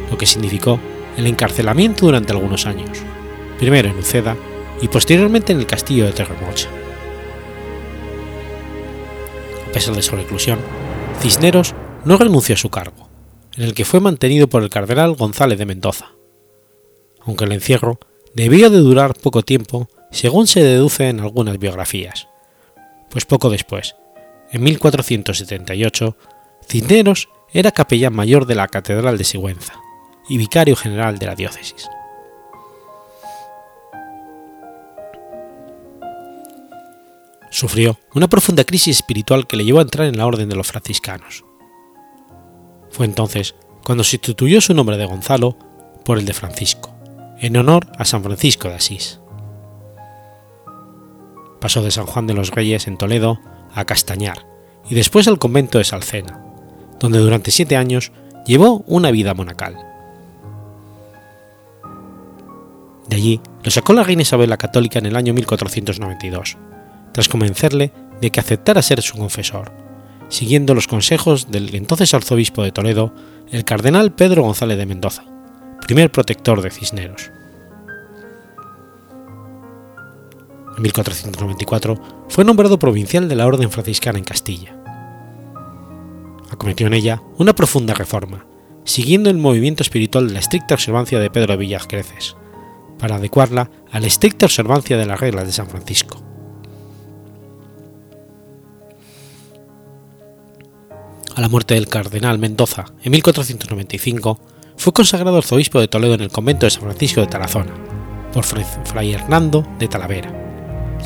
[0.10, 0.80] lo que significó
[1.18, 2.98] el encarcelamiento durante algunos años,
[3.60, 4.36] primero en Uceda
[4.82, 6.68] y posteriormente en el castillo de Terremocha.
[9.70, 10.60] A pesar de su reclusión,
[11.22, 13.08] Cisneros no renunció a su cargo,
[13.56, 16.14] en el que fue mantenido por el cardenal González de Mendoza,
[17.22, 18.00] aunque el encierro
[18.34, 22.28] debió de durar poco tiempo según se deduce en algunas biografías,
[23.10, 23.96] pues poco después,
[24.52, 26.18] en 1478,
[26.68, 29.74] Cisneros era capellán mayor de la Catedral de Sigüenza
[30.30, 31.90] y vicario general de la diócesis.
[37.50, 40.68] Sufrió una profunda crisis espiritual que le llevó a entrar en la orden de los
[40.68, 41.44] franciscanos.
[42.90, 45.58] Fue entonces cuando sustituyó su nombre de Gonzalo
[46.06, 46.94] por el de Francisco,
[47.40, 49.20] en honor a San Francisco de Asís.
[51.60, 53.40] Pasó de San Juan de los Reyes en Toledo
[53.74, 54.46] a Castañar
[54.90, 56.40] y después al convento de Salcena,
[57.00, 58.12] donde durante siete años
[58.46, 59.78] llevó una vida monacal.
[63.08, 66.58] De allí lo sacó la reina Isabel la Católica en el año 1492,
[67.12, 67.92] tras convencerle
[68.22, 69.72] de que aceptara ser su confesor,
[70.30, 73.14] siguiendo los consejos del entonces arzobispo de Toledo,
[73.52, 75.24] el cardenal Pedro González de Mendoza,
[75.86, 77.32] primer protector de Cisneros.
[80.82, 84.76] 1494 fue nombrado provincial de la Orden Franciscana en Castilla.
[86.50, 88.46] Acometió en ella una profunda reforma,
[88.84, 92.36] siguiendo el movimiento espiritual de la estricta observancia de Pedro de Villacreces,
[93.00, 96.22] para adecuarla a la estricta observancia de las reglas de San Francisco.
[101.36, 104.40] A la muerte del cardenal Mendoza en 1495,
[104.76, 107.74] fue consagrado arzobispo de Toledo en el convento de San Francisco de Tarazona,
[108.34, 110.51] por Fray Hernando de Talavera,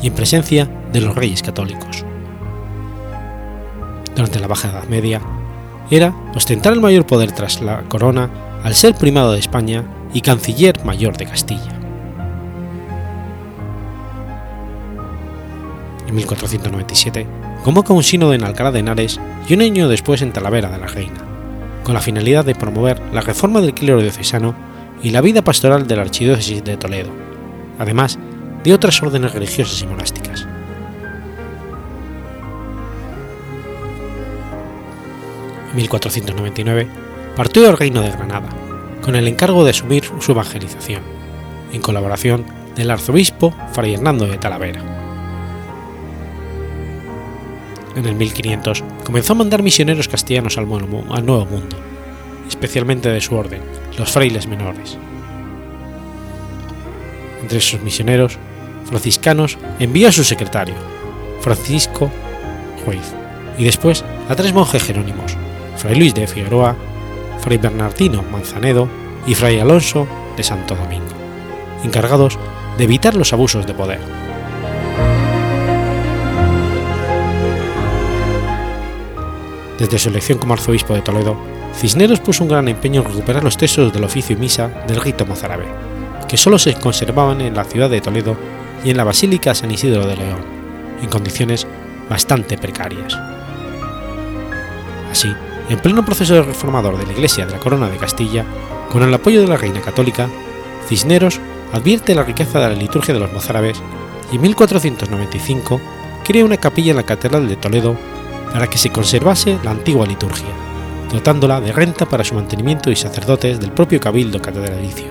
[0.02, 2.04] y en presencia de los reyes católicos.
[4.14, 5.20] Durante la Baja Edad Media,
[5.90, 8.30] era ostentar el mayor poder tras la corona
[8.64, 11.72] al ser primado de España y canciller mayor de Castilla.
[16.08, 17.26] En 1497
[17.62, 20.86] convoca un sínodo en Alcalá de Henares y un año después en Talavera de la
[20.86, 21.24] Reina,
[21.84, 24.54] con la finalidad de promover la reforma del clero diocesano
[25.02, 27.10] y la vida pastoral de la archidiócesis de Toledo,
[27.78, 28.18] además
[28.66, 30.44] de otras órdenes religiosas y monásticas.
[35.70, 36.88] En 1499
[37.36, 38.48] partió al Reino de Granada,
[39.02, 41.02] con el encargo de asumir su evangelización,
[41.72, 42.44] en colaboración
[42.74, 44.82] del arzobispo Fray Hernando de Talavera.
[47.94, 51.76] En el 1500 comenzó a mandar misioneros castellanos al, Nuevo Mundo,
[52.48, 53.60] especialmente de su orden,
[53.96, 54.98] los frailes menores.
[57.42, 58.40] Entre sus misioneros
[58.86, 60.74] franciscanos envió a su secretario,
[61.40, 62.10] Francisco
[62.84, 63.14] Juez,
[63.58, 65.36] y después a tres monjes jerónimos,
[65.76, 66.76] Fray Luis de Figueroa,
[67.40, 68.88] Fray Bernardino Manzanedo
[69.26, 70.06] y Fray Alonso
[70.36, 71.14] de Santo Domingo,
[71.84, 72.38] encargados
[72.78, 74.00] de evitar los abusos de poder.
[79.78, 81.36] Desde su elección como arzobispo de Toledo,
[81.74, 85.26] Cisneros puso un gran empeño en recuperar los textos del oficio y misa del rito
[85.26, 85.66] mozárabe,
[86.26, 88.36] que solo se conservaban en la ciudad de Toledo
[88.86, 90.44] y en la Basílica San Isidro de León,
[91.02, 91.66] en condiciones
[92.08, 93.18] bastante precarias.
[95.10, 95.34] Así,
[95.68, 98.44] en pleno proceso reformador de la Iglesia de la Corona de Castilla,
[98.88, 100.28] con el apoyo de la Reina Católica,
[100.86, 101.40] Cisneros
[101.72, 103.82] advierte la riqueza de la liturgia de los mozárabes
[104.30, 105.80] y en 1495
[106.22, 107.96] crea una capilla en la Catedral de Toledo
[108.52, 110.46] para que se conservase la antigua liturgia,
[111.12, 115.08] dotándola de renta para su mantenimiento y sacerdotes del propio cabildo catedralicio.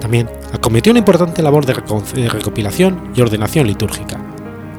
[0.00, 1.74] También acometió una importante labor de
[2.28, 4.18] recopilación y ordenación litúrgica,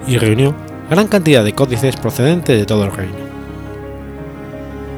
[0.08, 0.56] y reunió
[0.90, 3.30] gran cantidad de códices procedentes de todo el reino.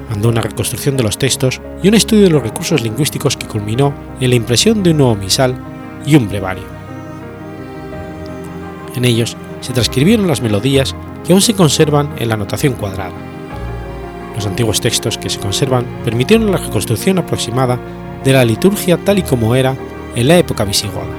[0.09, 3.93] Mandó una reconstrucción de los textos y un estudio de los recursos lingüísticos que culminó
[4.19, 5.55] en la impresión de un nuevo misal
[6.05, 6.63] y un brevario.
[8.95, 10.95] En ellos se transcribieron las melodías
[11.25, 13.13] que aún se conservan en la notación cuadrada.
[14.35, 17.79] Los antiguos textos que se conservan permitieron la reconstrucción aproximada
[18.23, 19.75] de la liturgia tal y como era
[20.15, 21.15] en la época visigoda.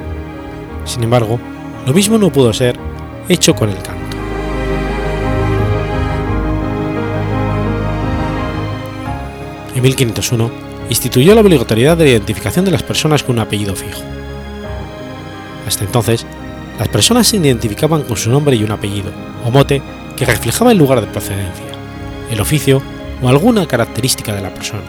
[0.85, 1.39] Sin embargo,
[1.87, 2.79] lo mismo no pudo ser
[3.29, 4.17] hecho con el canto.
[9.75, 10.51] En 1501
[10.89, 14.03] instituyó la obligatoriedad de la identificación de las personas con un apellido fijo.
[15.67, 16.27] Hasta entonces,
[16.79, 19.11] las personas se identificaban con su nombre y un apellido,
[19.45, 19.83] o mote,
[20.17, 21.65] que reflejaba el lugar de procedencia,
[22.31, 22.83] el oficio
[23.23, 24.83] o alguna característica de la persona,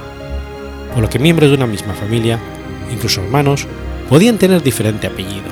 [0.93, 2.39] por lo que miembros de una misma familia,
[2.91, 3.67] incluso hermanos,
[4.09, 5.47] podían tener diferente apellido.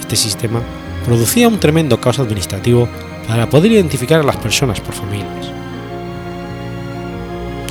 [0.00, 0.60] Este sistema
[1.04, 2.88] producía un tremendo caos administrativo
[3.28, 5.50] para poder identificar a las personas por familias.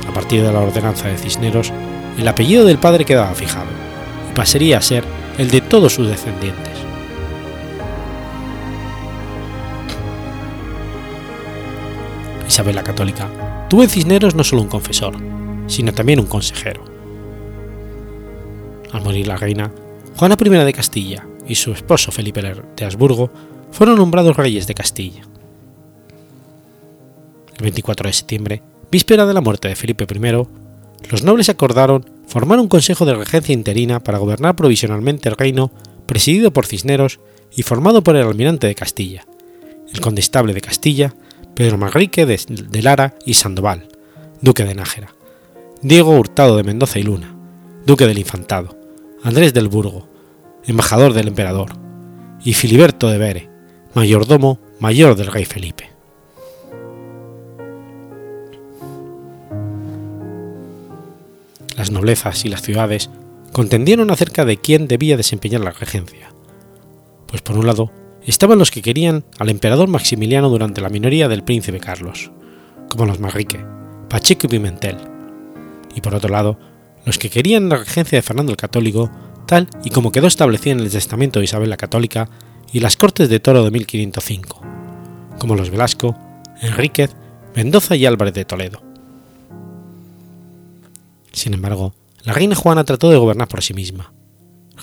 [0.08, 1.72] A partir de la ordenanza de Cisneros,
[2.18, 3.68] el apellido del padre quedaba fijado
[4.30, 5.04] y pasaría a ser
[5.38, 6.70] el de todos sus descendientes.
[12.48, 13.28] Isabel la Católica
[13.68, 15.14] tuvo en Cisneros no solo un confesor,
[15.68, 16.89] sino también un consejero.
[18.92, 19.72] Al morir la reina,
[20.16, 23.30] Juana I de Castilla y su esposo Felipe de Habsburgo
[23.70, 25.22] fueron nombrados reyes de Castilla.
[27.56, 32.58] El 24 de septiembre, víspera de la muerte de Felipe I, los nobles acordaron formar
[32.58, 35.70] un consejo de regencia interina para gobernar provisionalmente el reino
[36.06, 37.20] presidido por Cisneros
[37.54, 39.26] y formado por el almirante de Castilla,
[39.92, 41.14] el condestable de Castilla,
[41.54, 43.88] Pedro Manrique de, de Lara y Sandoval,
[44.40, 45.14] duque de Nájera,
[45.82, 47.34] Diego Hurtado de Mendoza y Luna,
[47.84, 48.79] duque del Infantado,
[49.22, 50.08] Andrés del Burgo,
[50.64, 51.72] embajador del emperador,
[52.42, 53.50] y Filiberto de Bere,
[53.94, 55.90] mayordomo mayor del rey Felipe.
[61.76, 63.10] Las noblezas y las ciudades
[63.52, 66.32] contendieron acerca de quién debía desempeñar la regencia,
[67.26, 67.92] pues por un lado
[68.24, 72.30] estaban los que querían al emperador Maximiliano durante la minoría del príncipe Carlos,
[72.88, 73.62] como los Manrique,
[74.08, 74.96] Pacheco y Pimentel,
[75.94, 76.58] y por otro lado
[77.04, 79.10] los que querían la regencia de Fernando el Católico
[79.46, 82.28] tal y como quedó establecido en el testamento de Isabel la Católica
[82.72, 84.60] y las Cortes de Toro de 1505,
[85.38, 86.16] como los Velasco,
[86.60, 87.16] Enríquez,
[87.56, 88.82] Mendoza y Álvarez de Toledo.
[91.32, 94.12] Sin embargo, la reina Juana trató de gobernar por sí misma.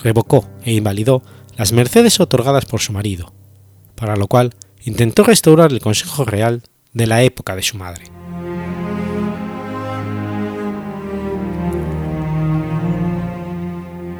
[0.02, 1.22] Revocó e invalidó
[1.56, 3.32] las mercedes otorgadas por su marido,
[3.94, 4.54] para lo cual
[4.84, 6.62] intentó restaurar el Consejo Real
[6.92, 8.17] de la época de su madre.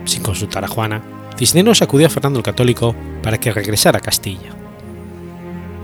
[0.08, 1.02] Sin consultar a Juana,
[1.36, 4.54] Cisneros acudió a Fernando el Católico para que regresara a Castilla.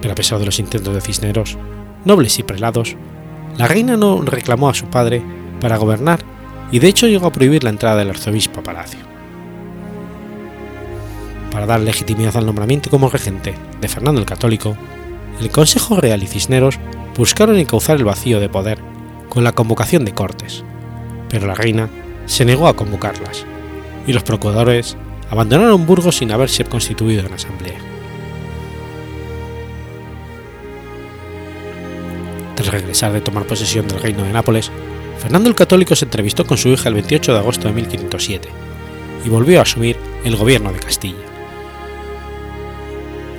[0.01, 1.59] Pero a pesar de los intentos de Cisneros,
[2.07, 2.97] nobles y prelados,
[3.59, 5.23] la reina no reclamó a su padre
[5.61, 6.21] para gobernar
[6.73, 9.01] y de hecho llegó a prohibir la entrada del arzobispo a palacio.
[11.51, 14.75] Para dar legitimidad al nombramiento como regente de Fernando el Católico,
[15.39, 16.79] el Consejo Real y Cisneros
[17.15, 18.79] buscaron encauzar el vacío de poder
[19.29, 20.65] con la convocación de cortes,
[21.29, 21.91] pero la reina
[22.25, 23.45] se negó a convocarlas,
[24.07, 24.97] y los procuradores
[25.31, 27.79] abandonaron Burgos sin haberse constituido en asamblea.
[32.55, 34.71] Tras regresar de tomar posesión del reino de Nápoles,
[35.19, 38.49] Fernando el Católico se entrevistó con su hija el 28 de agosto de 1507
[39.25, 41.17] y volvió a asumir el gobierno de Castilla.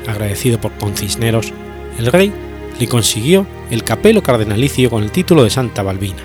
[0.08, 1.54] Agradecido por Poncisneros,
[1.98, 2.34] el rey
[2.80, 6.24] le consiguió el capelo cardenalicio con el título de Santa Balbina.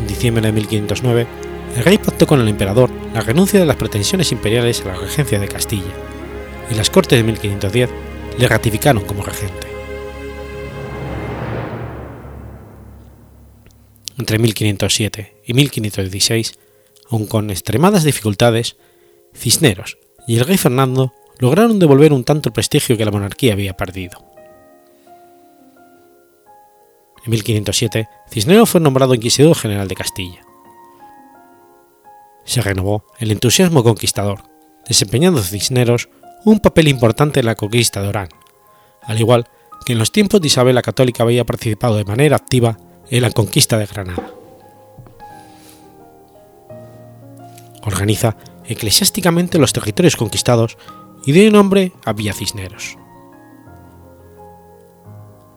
[0.00, 1.26] En diciembre de 1509,
[1.76, 5.38] el rey pactó con el emperador la renuncia de las pretensiones imperiales a la regencia
[5.38, 5.92] de Castilla,
[6.70, 7.90] y las Cortes de 1510
[8.38, 9.68] le ratificaron como regente.
[14.18, 16.58] Entre 1507 y 1516,
[17.08, 18.76] aun con extremadas dificultades,
[19.34, 23.76] Cisneros y el rey Fernando lograron devolver un tanto el prestigio que la monarquía había
[23.76, 24.24] perdido.
[27.24, 30.49] En 1507, Cisneros fue nombrado inquisidor general de Castilla.
[32.50, 34.42] Se renovó el entusiasmo conquistador,
[34.88, 36.08] desempeñando Cisneros
[36.44, 38.28] un papel importante en la conquista de Orán,
[39.04, 39.46] al igual
[39.86, 42.76] que en los tiempos de Isabel la Católica había participado de manera activa
[43.08, 44.32] en la conquista de Granada.
[47.84, 50.76] Organiza eclesiásticamente los territorios conquistados
[51.24, 52.98] y dio nombre a Villa Cisneros.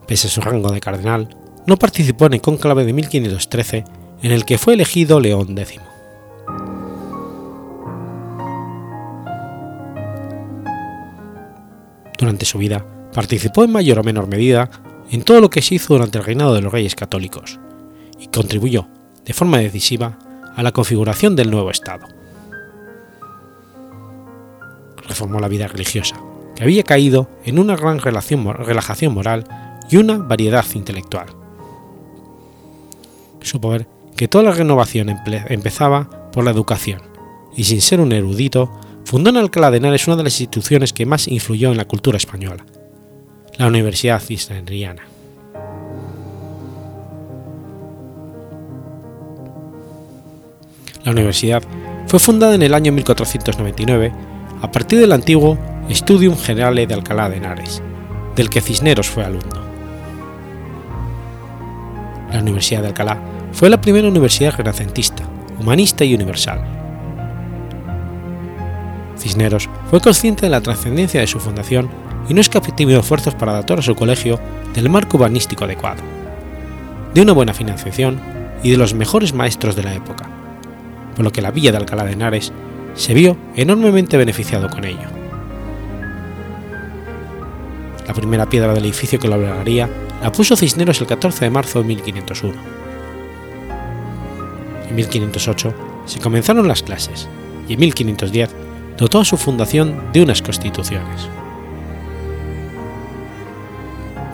[0.06, 1.36] Pese a su rango de cardenal,
[1.66, 3.84] no participó en el cónclave de 1513
[4.22, 5.82] en el que fue elegido León X.
[12.18, 14.70] Durante su vida, participó en mayor o menor medida
[15.12, 17.60] en todo lo que se hizo durante el reinado de los reyes católicos
[18.20, 18.88] y contribuyó,
[19.26, 20.18] de forma decisiva,
[20.56, 22.08] a la configuración del nuevo Estado.
[25.08, 26.16] Reformó la vida religiosa,
[26.56, 29.46] que había caído en una gran relajación moral
[29.90, 31.28] y una variedad intelectual.
[33.42, 35.10] Supo ver que toda la renovación
[35.50, 37.02] empezaba por la educación,
[37.56, 38.72] y sin ser un erudito,
[39.06, 42.18] fundó en Alcalá de Henares una de las instituciones que más influyó en la cultura
[42.18, 42.66] española,
[43.58, 45.04] la Universidad Cisneriana.
[51.04, 51.62] La universidad
[52.08, 54.14] fue fundada en el año 1499
[54.62, 55.58] a partir del antiguo
[55.90, 57.82] Studium Generale de Alcalá de Henares,
[58.36, 59.64] del que Cisneros fue alumno.
[62.32, 65.24] La Universidad de Alcalá fue la primera universidad renacentista,
[65.60, 66.83] humanista y universal.
[69.18, 71.90] Cisneros fue consciente de la trascendencia de su fundación
[72.28, 74.40] y no escatimó esfuerzos para adaptar a su colegio
[74.74, 76.02] del marco urbanístico adecuado,
[77.14, 78.20] de una buena financiación
[78.64, 80.30] y de los mejores maestros de la época,
[81.16, 82.52] por lo que la villa de Alcalá de Henares
[82.96, 85.08] se vio enormemente beneficiado con ello.
[88.08, 89.90] La primera piedra del edificio que lo albergaría
[90.22, 92.54] la puso Cisneros el 14 de marzo de 1501.
[94.90, 95.74] En 1508
[96.06, 97.28] se comenzaron las clases
[97.68, 98.50] y en 1510
[98.98, 101.30] dotó a su fundación de unas constituciones.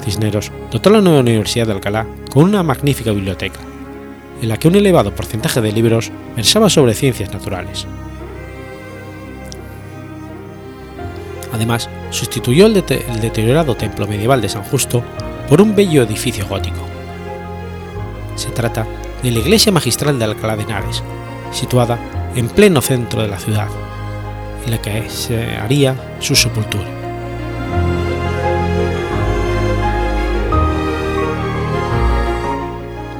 [0.03, 3.59] Cisneros dotó la nueva Universidad de Alcalá con una magnífica biblioteca,
[4.41, 7.85] en la que un elevado porcentaje de libros versaba sobre ciencias naturales.
[11.53, 15.03] Además, sustituyó el, el, deteriorado templo medieval de San Justo
[15.49, 16.79] por un bello edificio gótico.
[18.35, 18.87] Se trata
[19.21, 21.03] de la iglesia magistral de Alcalá de Henares,
[21.51, 21.99] situada
[22.35, 23.67] en pleno centro de la ciudad,
[24.69, 26.85] en la que se haría su sepultura.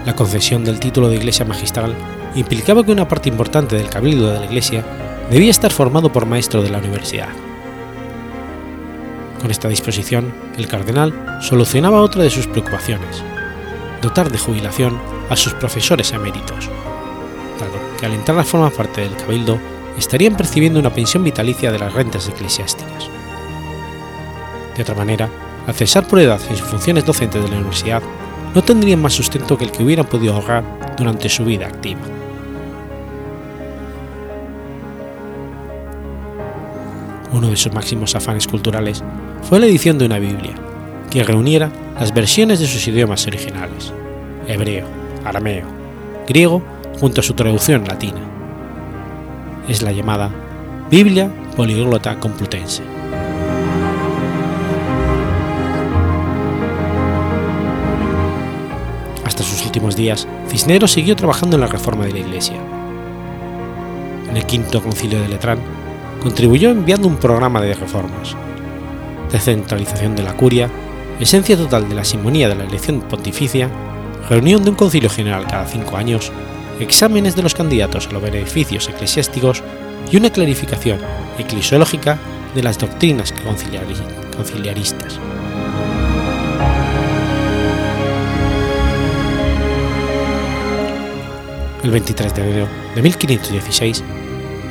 [0.06, 1.96] La concesión del título de iglesia magistral
[2.36, 4.84] implicaba que una parte importante del cabildo de la Iglesia
[5.32, 7.30] debía estar formado por maestros de la universidad.
[9.42, 13.24] Con esta disposición, el cardenal solucionaba otra de sus preocupaciones,
[14.02, 16.70] dotar de jubilación a sus profesores eméritos,
[17.60, 19.60] dado que al entrar a formar parte del cabildo
[20.00, 23.10] estarían percibiendo una pensión vitalicia de las rentas eclesiásticas.
[24.76, 25.30] De otra manera,
[25.68, 28.02] al cesar por edad en sus funciones docentes de la universidad,
[28.56, 30.64] no tendrían más sustento que el que hubieran podido ahorrar
[30.98, 32.00] durante su vida activa.
[37.32, 39.04] Uno de sus máximos afanes culturales
[39.44, 40.56] fue la edición de una Biblia,
[41.12, 43.94] que reuniera las versiones de sus idiomas originales,
[44.48, 44.88] hebreo,
[45.26, 45.68] arameo,
[46.28, 46.64] griego,
[47.00, 48.39] junto a su traducción latina.
[49.70, 50.32] Es la llamada
[50.90, 52.82] Biblia Poliglota Complutense.
[59.24, 62.56] Hasta sus últimos días, Cisneros siguió trabajando en la reforma de la Iglesia.
[64.28, 65.60] En el quinto concilio de Letrán,
[66.24, 68.36] contribuyó enviando un programa de reformas,
[69.32, 70.68] descentralización de la curia,
[71.20, 73.70] esencia total de la simonía de la elección pontificia,
[74.32, 76.32] reunión de un concilio general cada cinco años,
[76.80, 79.64] exámenes de los candidatos a los beneficios eclesiásticos
[80.12, 81.00] y una clarificación
[81.38, 82.18] eclesiológica
[82.56, 83.34] de las doctrinas
[84.36, 85.20] conciliaristas.
[91.84, 94.04] El 23 de enero de 1516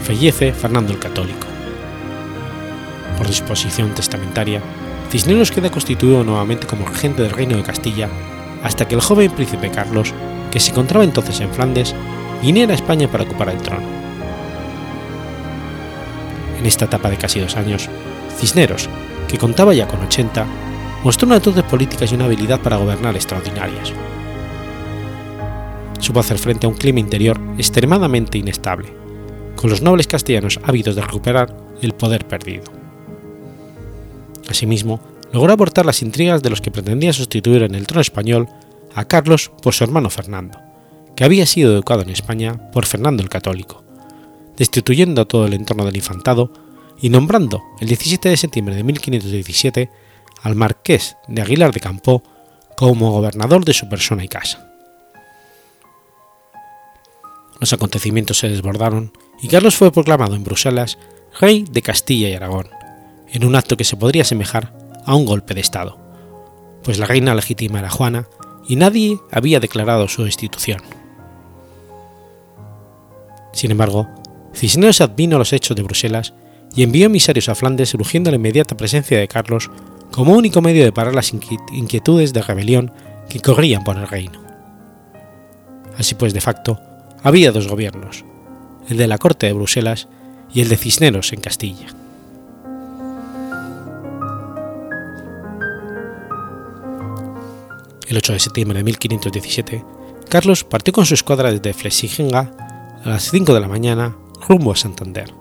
[0.02, 1.46] fallece Fernando el Católico.
[3.16, 4.60] Por disposición testamentaria,
[5.10, 8.08] Cisneros queda constituido nuevamente como regente del Reino de Castilla
[8.62, 10.12] hasta que el joven príncipe Carlos,
[10.50, 11.94] que se encontraba entonces en Flandes,
[12.42, 13.86] viniera a España para ocupar el trono.
[16.58, 17.88] En esta etapa de casi dos años,
[18.38, 18.88] Cisneros,
[19.28, 20.46] que contaba ya con 80,
[21.04, 23.92] mostró una dotes políticas y una habilidad para gobernar extraordinarias.
[26.00, 28.88] Supo hacer frente a un clima interior extremadamente inestable,
[29.56, 32.64] con los nobles castellanos ávidos de recuperar el poder perdido.
[34.48, 35.00] Asimismo,
[35.32, 38.48] logró abortar las intrigas de los que pretendían sustituir en el trono español
[38.98, 40.58] a Carlos por su hermano Fernando,
[41.14, 43.84] que había sido educado en España por Fernando el Católico,
[44.56, 46.52] destituyendo a todo el entorno del infantado
[47.00, 49.90] y nombrando el 17 de septiembre de 1517
[50.42, 52.24] al marqués de Aguilar de Campó
[52.76, 54.68] como gobernador de su persona y casa.
[57.60, 60.98] Los acontecimientos se desbordaron y Carlos fue proclamado en Bruselas
[61.40, 62.68] rey de Castilla y Aragón,
[63.28, 64.72] en un acto que se podría asemejar
[65.04, 65.98] a un golpe de Estado,
[66.82, 68.26] pues la reina legítima era Juana
[68.68, 70.80] y nadie había declarado su destitución.
[73.52, 74.06] Sin embargo,
[74.54, 76.34] Cisneros advino los hechos de Bruselas
[76.76, 79.70] y envió emisarios a Flandes urgiendo la inmediata presencia de Carlos
[80.12, 82.92] como único medio de parar las inquietudes de rebelión
[83.28, 84.40] que corrían por el reino.
[85.96, 86.78] Así pues, de facto,
[87.22, 88.24] había dos gobiernos,
[88.88, 90.08] el de la corte de Bruselas
[90.52, 91.97] y el de Cisneros en Castilla.
[98.08, 99.84] El 8 de septiembre de 1517,
[100.30, 104.16] Carlos partió con su escuadra desde Flesigenga a las 5 de la mañana
[104.48, 105.34] rumbo a Santander.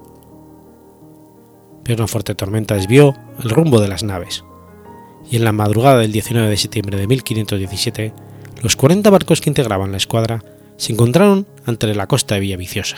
[1.86, 4.44] Pero una fuerte tormenta desvió el rumbo de las naves,
[5.32, 8.14] y en la madrugada del 19 de septiembre de 1517,
[8.62, 10.44] los 40 barcos que integraban la escuadra
[10.76, 12.98] se encontraron ante la costa de Villaviciosa.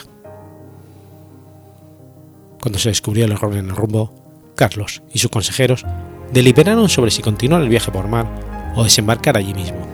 [2.59, 5.85] Cuando se descubrió el error en el rumbo, Carlos y sus consejeros
[6.33, 9.87] deliberaron sobre si continuar el viaje por mar o desembarcar allí mismo.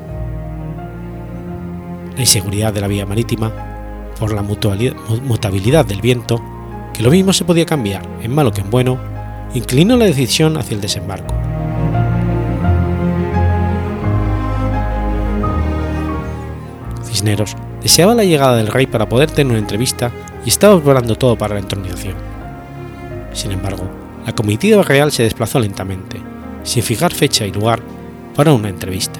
[2.15, 3.51] La inseguridad de la vía marítima,
[4.19, 6.41] por la mutabilidad del viento,
[6.93, 8.97] que lo mismo se podía cambiar en malo que en bueno,
[9.53, 11.33] inclinó la decisión hacia el desembarco.
[17.03, 20.11] Cisneros deseaba la llegada del rey para poder tener una entrevista
[20.45, 22.15] y estaba preparando todo para la entronización.
[23.33, 23.83] Sin embargo,
[24.25, 26.21] la comitiva real se desplazó lentamente,
[26.63, 27.81] sin fijar fecha y lugar
[28.35, 29.19] para una entrevista,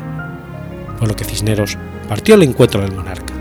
[1.00, 3.34] por lo que Cisneros partió al encuentro del monarca.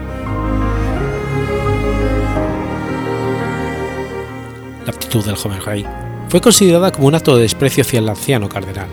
[4.85, 5.87] La actitud del joven rey
[6.29, 8.89] fue considerada como un acto de desprecio hacia el anciano cardenal.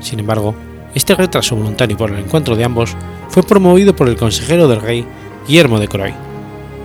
[0.00, 0.54] Sin embargo,
[0.94, 2.96] este retraso voluntario por el encuentro de ambos
[3.28, 5.04] fue promovido por el consejero del rey,
[5.46, 6.14] Guillermo de Croy,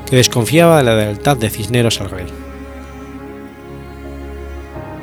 [0.06, 2.26] que desconfiaba de la lealtad de Cisneros al rey.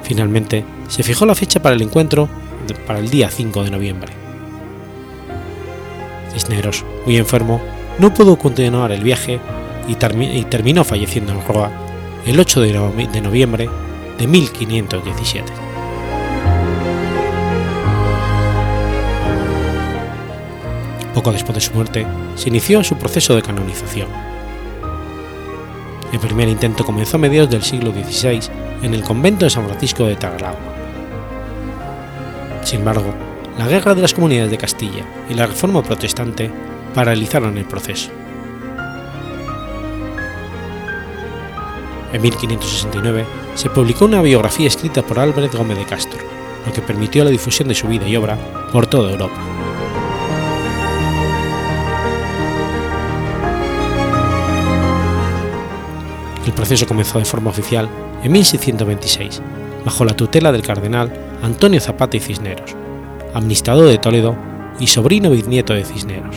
[0.02, 2.28] Finalmente, se fijó la fecha para el encuentro
[2.74, 4.12] para el día 5 de noviembre.
[6.32, 7.60] Cisneros, muy enfermo,
[7.98, 9.40] no pudo continuar el viaje
[9.88, 11.70] y, terminó falleciendo en Roa
[12.26, 13.68] el 8 de noviembre
[14.18, 15.52] de 1517.
[21.14, 24.08] Poco después de su muerte, se inició su proceso de canonización.
[26.12, 28.40] El primer intento comenzó a mediados del siglo XVI
[28.82, 30.75] en el convento de San Francisco de Tagalagua.
[32.66, 33.14] Sin embargo,
[33.58, 36.50] la guerra de las comunidades de Castilla y la reforma protestante
[36.96, 38.10] paralizaron el proceso.
[42.12, 46.18] En 1569 se publicó una biografía escrita por Álvarez Gómez de Castro,
[46.66, 48.36] lo que permitió la difusión de su vida y obra
[48.72, 49.40] por toda Europa.
[56.44, 57.88] El proceso comenzó de forma oficial
[58.24, 59.40] en 1626,
[59.84, 62.74] bajo la tutela del cardenal Antonio Zapata y Cisneros,
[63.34, 64.36] amnistador de Toledo
[64.80, 66.36] y sobrino bisnieto de Cisneros.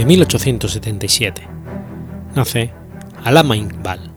[0.00, 1.42] De 1877.
[2.34, 2.72] Nace
[3.22, 4.10] Alama Iqbal.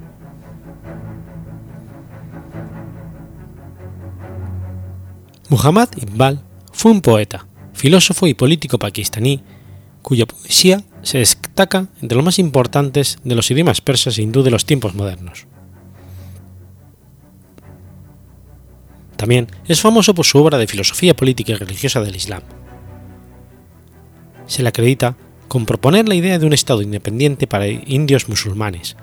[5.49, 9.43] Muhammad Iqbal fue un poeta, filósofo y político pakistaní
[10.01, 14.51] cuya poesía se destaca entre los más importantes de los idiomas persas e hindú de
[14.51, 15.47] los tiempos modernos.
[19.17, 22.43] También es famoso por su obra de filosofía política y religiosa del Islam,
[24.47, 25.15] se le acredita
[25.53, 28.97] con proponer la idea de un Estado independiente para indios musulmanes,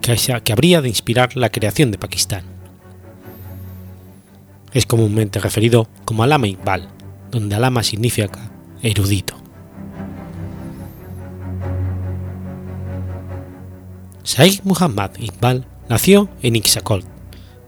[0.00, 2.42] que, habría de inspirar la creación de Pakistán.
[4.72, 6.88] Es comúnmente referido como Alama Iqbal,
[7.30, 8.50] donde Alama significa
[8.82, 9.36] erudito.
[14.24, 17.04] Said Muhammad Iqbal nació en Ixakol,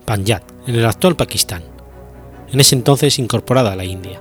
[0.07, 1.63] Panjab, en el actual Pakistán,
[2.53, 4.21] en ese entonces incorporada a la India,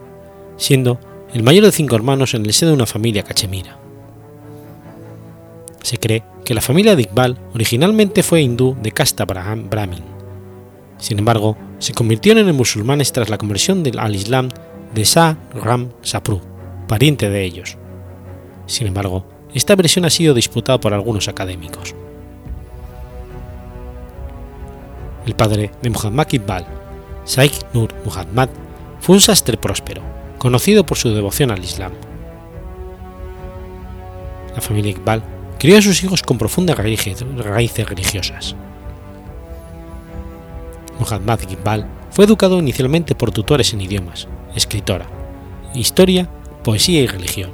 [0.57, 0.99] siendo
[1.33, 3.79] el mayor de cinco hermanos en el seno de una familia cachemira.
[5.83, 10.03] Se cree que la familia de Iqbal originalmente fue hindú de casta brahmin.
[10.97, 14.47] Sin embargo, se convirtieron en musulmanes tras la conversión al Islam
[14.95, 16.39] de Shah Ram Sapru,
[16.87, 17.77] pariente de ellos.
[18.65, 21.93] Sin embargo, esta versión ha sido disputada por algunos académicos.
[25.25, 26.65] El padre de Muhammad Iqbal,
[27.25, 28.49] Said Nur Muhammad,
[29.01, 30.01] fue un sastre próspero,
[30.37, 31.91] conocido por su devoción al Islam.
[34.55, 38.55] La familia Iqbal crió a sus hijos con profundas raíces religiosas.
[40.99, 45.07] Muhammad Iqbal fue educado inicialmente por tutores en idiomas, escritora,
[45.73, 46.29] historia,
[46.63, 47.51] poesía y religión.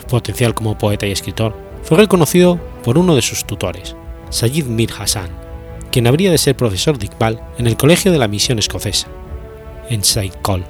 [0.00, 3.96] Su potencial como poeta y escritor fue reconocido por uno de sus tutores,
[4.30, 5.30] Sayyid Mir Hassan,
[5.90, 9.08] quien habría de ser profesor de Iqbal en el Colegio de la Misión Escocesa,
[9.88, 10.64] en Saikol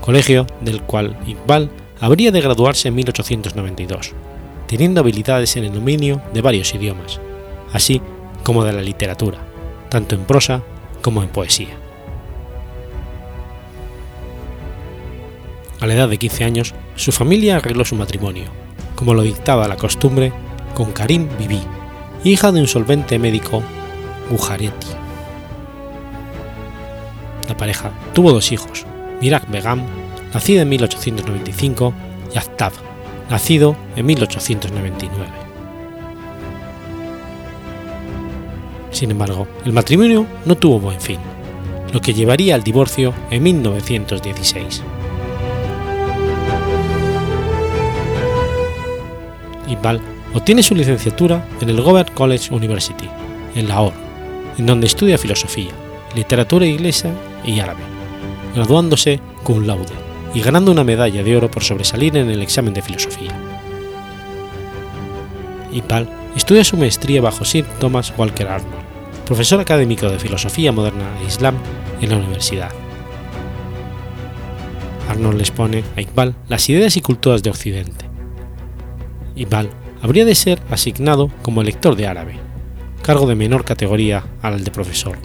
[0.00, 1.70] colegio del cual Iqbal
[2.00, 4.12] habría de graduarse en 1892,
[4.70, 7.20] teniendo habilidades en el dominio de varios idiomas,
[7.72, 8.00] así
[8.44, 9.38] como de la literatura,
[9.88, 10.62] tanto en prosa
[11.02, 11.76] como en poesía.
[15.80, 18.44] A la edad de 15 años, su familia arregló su matrimonio,
[18.94, 20.32] como lo dictaba la costumbre,
[20.72, 21.62] con Karim Bibi,
[22.22, 23.64] hija de un solvente médico
[24.30, 24.86] Gujarati.
[27.48, 28.86] La pareja tuvo dos hijos,
[29.20, 29.84] Mirak Begam,
[30.32, 31.92] nacido en 1895,
[32.32, 32.89] y Aftab,
[33.30, 35.30] nacido en 1899.
[38.90, 41.18] Sin embargo, el matrimonio no tuvo buen fin,
[41.92, 44.82] lo que llevaría al divorcio en 1916.
[49.68, 50.00] Iqbal
[50.34, 53.08] obtiene su licenciatura en el Government College University,
[53.54, 53.96] en Lahore,
[54.58, 55.70] en donde estudia filosofía,
[56.16, 57.10] literatura inglesa
[57.44, 57.82] y árabe,
[58.54, 62.82] graduándose cum laude y ganando una medalla de oro por sobresalir en el examen de
[62.82, 63.32] filosofía.
[65.72, 68.84] Iqbal estudia su maestría bajo Sir Thomas Walker Arnold,
[69.26, 71.56] profesor académico de filosofía moderna e islam
[72.00, 72.70] en la universidad.
[75.08, 78.04] Arnold le expone a Iqbal las ideas y culturas de Occidente.
[79.36, 79.70] Iqbal
[80.02, 82.34] habría de ser asignado como lector de árabe,
[83.02, 85.16] cargo de menor categoría al de profesor,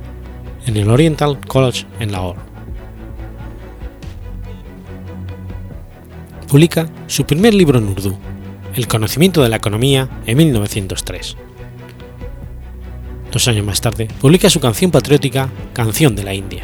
[0.66, 2.55] en el Oriental College en Lahore.
[6.48, 8.16] Publica su primer libro en Urdu,
[8.76, 11.36] El conocimiento de la economía, en 1903.
[13.32, 16.64] Dos años más tarde, publica su canción patriótica Canción de la India.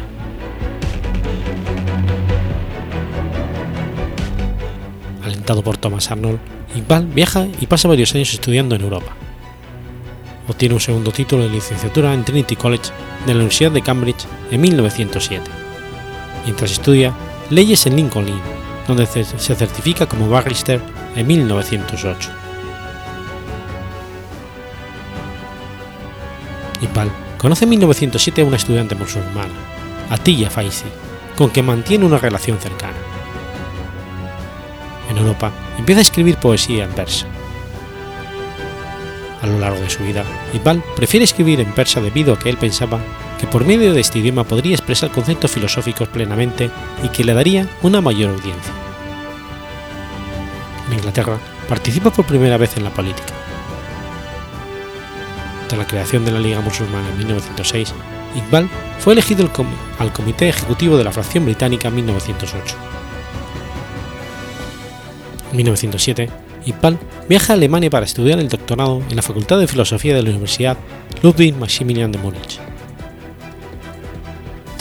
[5.24, 6.38] Alentado por Thomas Arnold,
[6.76, 9.16] Iqbal viaja y pasa varios años estudiando en Europa.
[10.48, 12.90] Obtiene un segundo título de licenciatura en Trinity College
[13.26, 15.44] de la Universidad de Cambridge en 1907,
[16.44, 17.12] mientras estudia
[17.50, 18.26] leyes en Lincoln
[18.86, 19.24] donde se
[19.54, 20.80] certifica como barrister
[21.14, 22.30] en 1908.
[26.82, 29.52] Iqbal conoce en 1907 a una estudiante musulmana,
[30.10, 30.86] Atiya Faisi,
[31.36, 32.96] con quien mantiene una relación cercana.
[35.10, 37.26] En Europa empieza a escribir poesía en persa.
[39.42, 40.24] A lo largo de su vida,
[40.54, 43.00] Iqbal prefiere escribir en persa debido a que él pensaba
[43.42, 46.70] que por medio de este idioma podría expresar conceptos filosóficos plenamente
[47.02, 48.72] y que le daría una mayor audiencia.
[50.86, 53.34] En Inglaterra participa por primera vez en la política.
[55.66, 57.92] Tras la creación de la Liga Musulmana en 1906,
[58.36, 58.68] Iqbal
[59.00, 59.50] fue elegido
[59.98, 62.76] al Comité Ejecutivo de la Fracción Británica en 1908.
[65.50, 66.30] En 1907,
[66.66, 66.96] Iqbal
[67.28, 70.78] viaja a Alemania para estudiar el doctorado en la Facultad de Filosofía de la Universidad
[71.24, 72.71] Ludwig Maximilian de Múnich.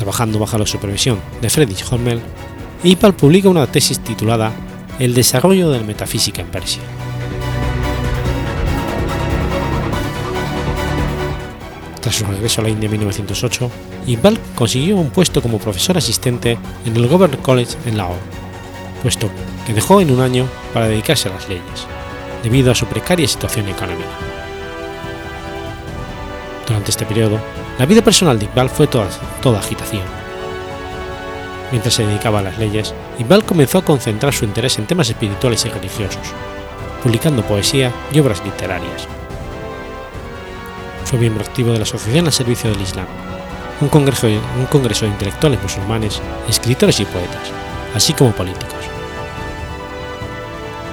[0.01, 2.19] Trabajando bajo la supervisión de Friedrich Hormel,
[2.83, 4.51] Iqbal publica una tesis titulada
[4.97, 6.81] El desarrollo de la metafísica en Persia.
[12.01, 13.69] Tras su regreso a la India en 1908,
[14.07, 18.21] Iqbal consiguió un puesto como profesor asistente en el Government College en Lahore,
[19.03, 19.29] puesto
[19.67, 21.85] que dejó en un año para dedicarse a las leyes,
[22.41, 24.09] debido a su precaria situación económica.
[26.65, 27.39] Durante este periodo,
[27.79, 29.09] la vida personal de Iqbal fue toda,
[29.57, 30.03] agitación.
[31.71, 35.65] Mientras se dedicaba a las leyes, Iqbal comenzó a concentrar su interés en temas espirituales
[35.65, 36.21] y religiosos,
[37.01, 39.07] publicando poesía y obras literarias.
[41.05, 43.07] Fue miembro activo de la Asociación al Servicio del Islam,
[43.79, 47.51] un congreso, un congreso de intelectuales musulmanes, escritores y poetas,
[47.95, 48.77] así como políticos.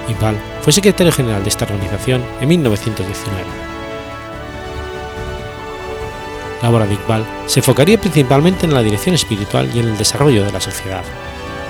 [0.07, 3.69] Iqbal fue secretario general de esta organización en 1919.
[6.61, 10.43] La obra de Iqbal se enfocaría principalmente en la dirección espiritual y en el desarrollo
[10.43, 11.03] de la sociedad,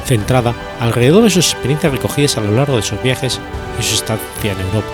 [0.06, 3.40] centrada alrededor de sus experiencias recogidas a lo largo de sus viajes
[3.80, 4.88] y su estancia en Europa.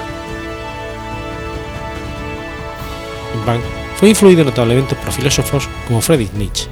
[3.41, 3.59] Iqbal
[3.95, 6.67] fue influido notablemente por filósofos como Friedrich Nietzsche.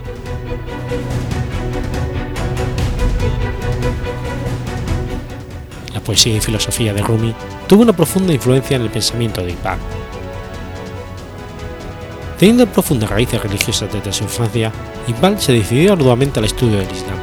[5.93, 7.33] La poesía y filosofía de Rumi
[7.67, 9.77] tuvo una profunda influencia en el pensamiento de Iqbal.
[12.43, 14.69] Teniendo profundas raíces religiosas desde su infancia,
[15.07, 17.17] Iqbal se decidió arduamente al estudio del Islam,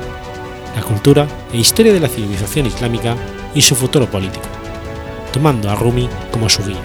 [0.75, 3.15] la cultura e historia de la civilización islámica
[3.55, 4.47] y su futuro político,
[5.31, 6.81] tomando a Rumi como su guía.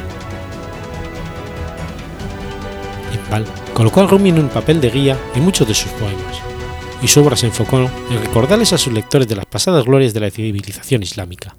[3.13, 6.41] Iqbal colocó a Rumi en un papel de guía en muchos de sus poemas,
[7.01, 10.19] y su obra se enfocó en recordarles a sus lectores de las pasadas glorias de
[10.19, 11.55] la civilización islámica,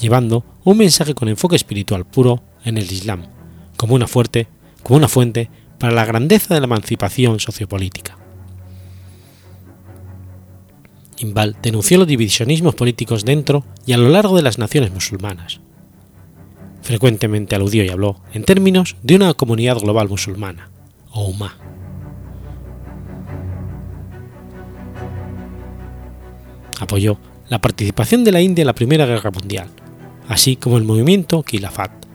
[0.00, 3.28] llevando un mensaje con enfoque espiritual puro en el Islam,
[3.76, 4.48] como una, fuerte,
[4.82, 5.48] como una fuente
[5.80, 8.18] para la grandeza de la emancipación sociopolítica.
[11.16, 15.60] Iqbal denunció los divisionismos políticos dentro y a lo largo de las naciones musulmanas.
[16.82, 20.70] Frecuentemente aludió y habló en términos de una comunidad global musulmana,
[21.12, 21.56] o Ummah.
[26.78, 27.18] Apoyó
[27.48, 29.68] la participación de la India en la Primera Guerra Mundial,
[30.28, 32.09] así como el movimiento Khilafat,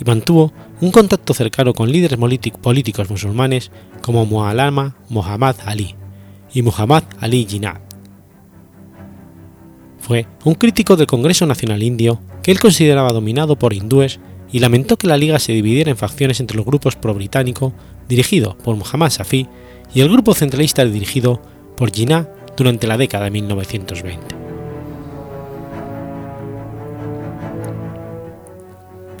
[0.00, 2.18] y mantuvo un contacto cercano con líderes
[2.62, 3.70] políticos musulmanes
[4.02, 5.94] como Muallama Muhammad Ali
[6.52, 7.80] y Muhammad Ali Jinnah.
[9.98, 14.18] Fue un crítico del Congreso Nacional Indio que él consideraba dominado por hindúes
[14.50, 17.72] y lamentó que la Liga se dividiera en facciones entre los grupos pro-británico
[18.08, 19.46] dirigido por Muhammad Safi
[19.94, 21.42] y el grupo centralista dirigido
[21.76, 24.39] por Jinnah durante la década de 1920.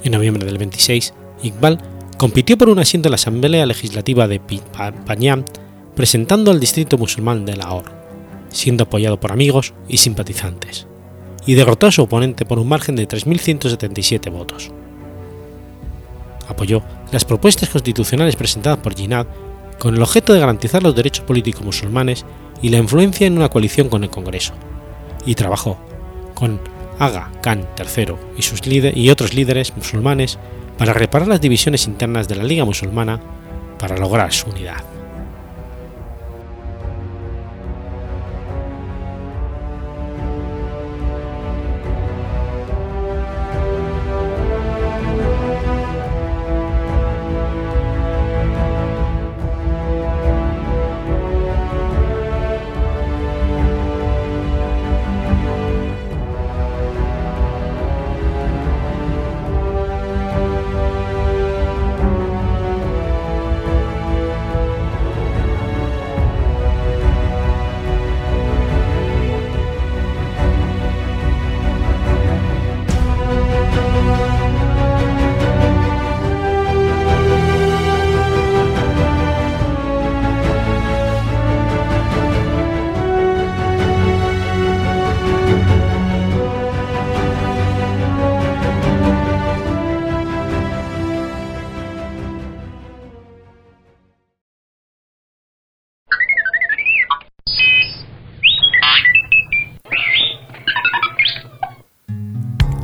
[0.02, 1.78] En noviembre del 26, Iqbal
[2.16, 5.44] compitió por un asiento en la Asamblea Legislativa de Panjab
[5.94, 7.90] presentando al distrito musulmán de Lahore,
[8.48, 10.86] siendo apoyado por amigos y simpatizantes,
[11.44, 14.70] y derrotó a su oponente por un margen de 3.177 votos.
[16.48, 16.82] Apoyó
[17.12, 19.26] las propuestas constitucionales presentadas por Jinnah
[19.78, 22.24] con el objeto de garantizar los derechos políticos musulmanes
[22.62, 24.54] y la influencia en una coalición con el Congreso,
[25.26, 25.78] y trabajó
[26.34, 26.60] con
[27.00, 30.38] Aga Khan III y, sus y otros líderes musulmanes
[30.76, 33.20] para reparar las divisiones internas de la Liga Musulmana
[33.78, 34.99] para lograr su unidad.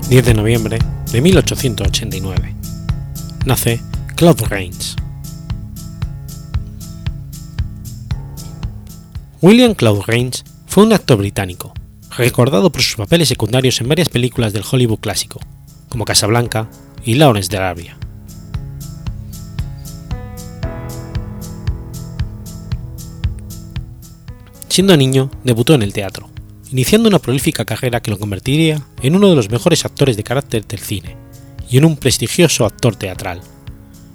[0.09, 0.79] 10 de noviembre
[1.11, 2.55] de 1889.
[3.45, 3.81] Nace
[4.15, 4.95] Claude Rains.
[9.43, 11.75] William Claude Rains fue un actor británico,
[12.17, 15.41] recordado por sus papeles secundarios en varias películas del Hollywood clásico,
[15.89, 16.71] como Casablanca
[17.05, 17.99] y Lawrence de Arabia.
[24.69, 26.31] Siendo niño, debutó en el teatro,
[26.71, 30.67] iniciando una prolífica carrera que lo convertiría en uno de los mejores actores de carácter
[30.67, 31.17] del cine
[31.71, 33.41] y en un prestigioso actor teatral,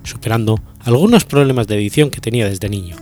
[0.04, 2.96] superando algunos problemas de edición que tenía desde niño,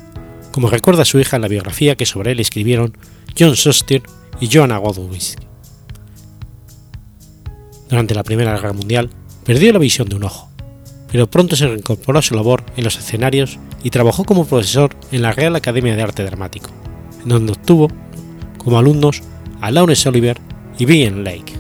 [0.52, 2.98] como recuerda su hija en la biografía que sobre él escribieron
[3.38, 4.04] John Shuster
[4.40, 5.46] y Joanna Godwinski.
[7.90, 9.10] Durante la Primera Guerra Mundial
[9.44, 10.50] perdió la visión de un ojo,
[11.12, 15.24] pero pronto se reincorporó a su labor en los escenarios y trabajó como profesor en
[15.24, 16.70] la Real Academia de Arte Dramático,
[17.24, 17.88] en donde obtuvo
[18.58, 19.24] como alumnos
[19.62, 20.38] a Lawrence Oliver
[20.78, 21.54] y Vivian Lake.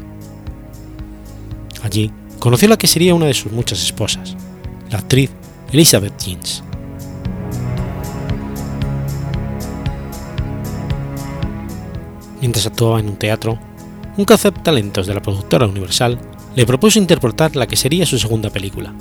[1.83, 4.35] Allí conoció a la que sería una de sus muchas esposas,
[4.89, 5.29] la actriz
[5.71, 6.63] Elizabeth Jeans.
[12.41, 13.59] Mientras actuaba en un teatro,
[14.17, 16.19] un talentos de la productora Universal
[16.55, 18.93] le propuso interpretar la que sería su segunda película,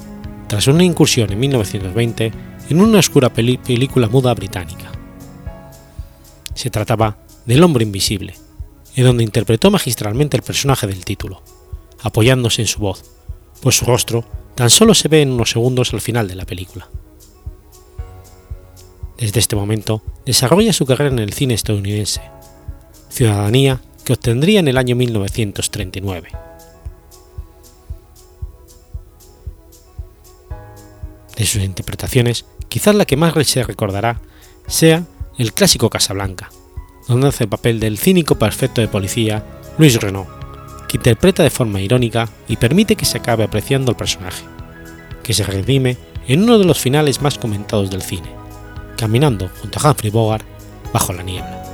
[0.47, 2.33] tras una incursión en 1920
[2.71, 4.91] en una oscura película muda británica.
[6.55, 8.35] Se trataba del Hombre Invisible,
[8.99, 11.41] en donde interpretó magistralmente el personaje del título,
[12.03, 13.05] apoyándose en su voz,
[13.63, 14.25] pues su rostro
[14.57, 16.89] tan solo se ve en unos segundos al final de la película.
[19.17, 22.23] Desde este momento desarrolla su carrera en el cine estadounidense,
[23.09, 26.31] ciudadanía que obtendría en el año 1939.
[31.37, 34.21] De sus interpretaciones, quizás la que más se recordará
[34.67, 36.51] sea el clásico Casablanca,
[37.09, 39.45] donde hace el papel del cínico perfecto de policía
[39.79, 40.29] Luis Renault,
[40.87, 44.45] que interpreta de forma irónica y permite que se acabe apreciando el personaje,
[45.23, 45.97] que se redime
[46.27, 48.29] en uno de los finales más comentados del cine,
[48.97, 50.45] caminando junto a Humphrey Bogart
[50.93, 51.65] bajo la niebla.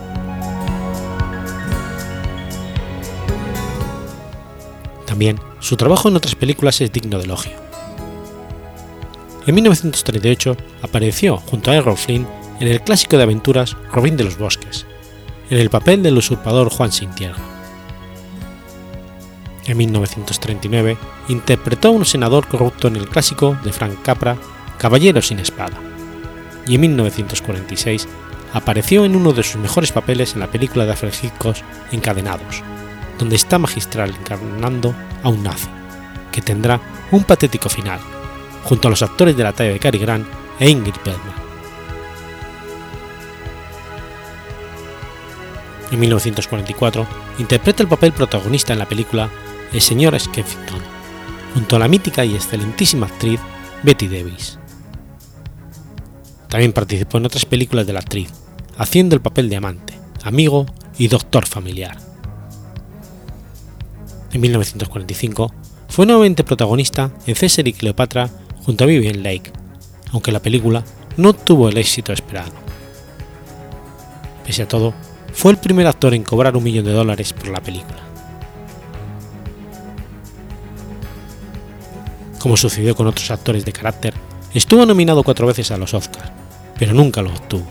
[5.06, 7.52] También su trabajo en otras películas es digno de elogio.
[9.46, 12.26] En 1938 apareció junto a Errol Flynn
[12.60, 14.86] en el clásico de aventuras Robin de los Bosques,
[15.50, 17.10] en el papel del usurpador Juan Sin.
[19.66, 20.96] En 1939
[21.28, 24.36] interpretó a un senador corrupto en el clásico de Frank Capra,
[24.78, 25.78] Caballero sin espada,
[26.66, 28.08] y en 1946
[28.52, 31.12] apareció en uno de sus mejores papeles en la película de Alfred
[31.92, 32.62] Encadenados,
[33.18, 35.68] donde está magistral encarnando a un nazi,
[36.30, 36.80] que tendrá
[37.10, 38.00] un patético final,
[38.64, 40.26] junto a los actores de la talla de Cary Grant
[40.58, 41.43] e Ingrid Bergman.
[45.90, 47.06] En 1944
[47.38, 49.30] interpreta el papel protagonista en la película
[49.72, 50.80] El señor Skeffington,
[51.54, 53.40] junto a la mítica y excelentísima actriz
[53.82, 54.58] Betty Davis.
[56.48, 58.30] También participó en otras películas de la actriz,
[58.78, 60.66] haciendo el papel de amante, amigo
[60.98, 61.98] y doctor familiar.
[64.32, 65.52] En 1945
[65.88, 68.30] fue nuevamente protagonista en César y Cleopatra
[68.64, 69.52] junto a Vivian Lake,
[70.12, 70.84] aunque la película
[71.16, 72.52] no tuvo el éxito esperado.
[74.44, 74.94] Pese a todo,
[75.34, 77.98] fue el primer actor en cobrar un millón de dólares por la película.
[82.38, 84.14] Como sucedió con otros actores de carácter,
[84.52, 86.30] estuvo nominado cuatro veces a los Oscars,
[86.78, 87.66] pero nunca lo obtuvo.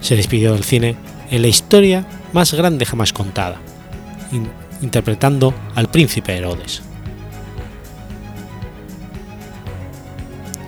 [0.00, 0.96] Se despidió del cine
[1.30, 3.56] en la historia más grande jamás contada,
[4.80, 6.82] interpretando al príncipe Herodes.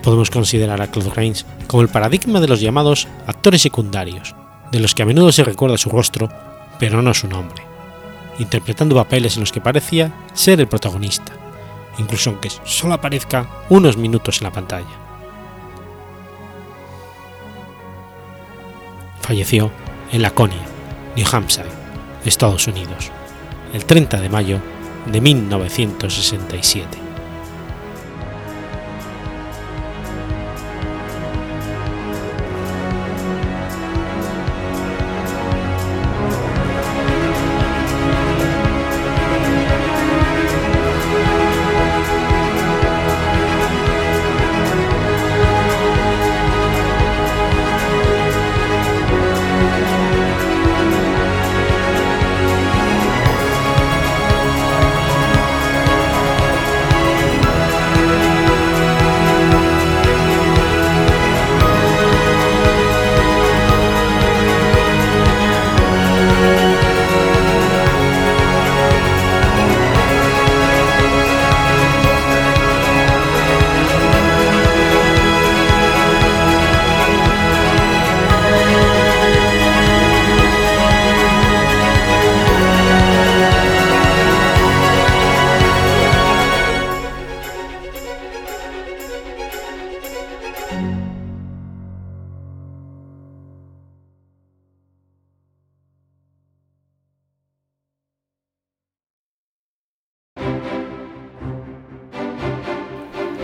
[0.03, 4.35] Podemos considerar a Claude Rains como el paradigma de los llamados actores secundarios,
[4.73, 6.29] de los que a menudo se recuerda su rostro,
[6.79, 7.63] pero no su nombre,
[8.39, 11.31] interpretando papeles en los que parecía ser el protagonista,
[11.99, 14.99] incluso aunque solo aparezca unos minutos en la pantalla.
[19.21, 19.71] Falleció
[20.11, 20.65] en Laconia,
[21.15, 21.69] New Hampshire,
[22.25, 23.11] Estados Unidos
[23.73, 24.59] el 30 de mayo
[25.11, 27.12] de 1967.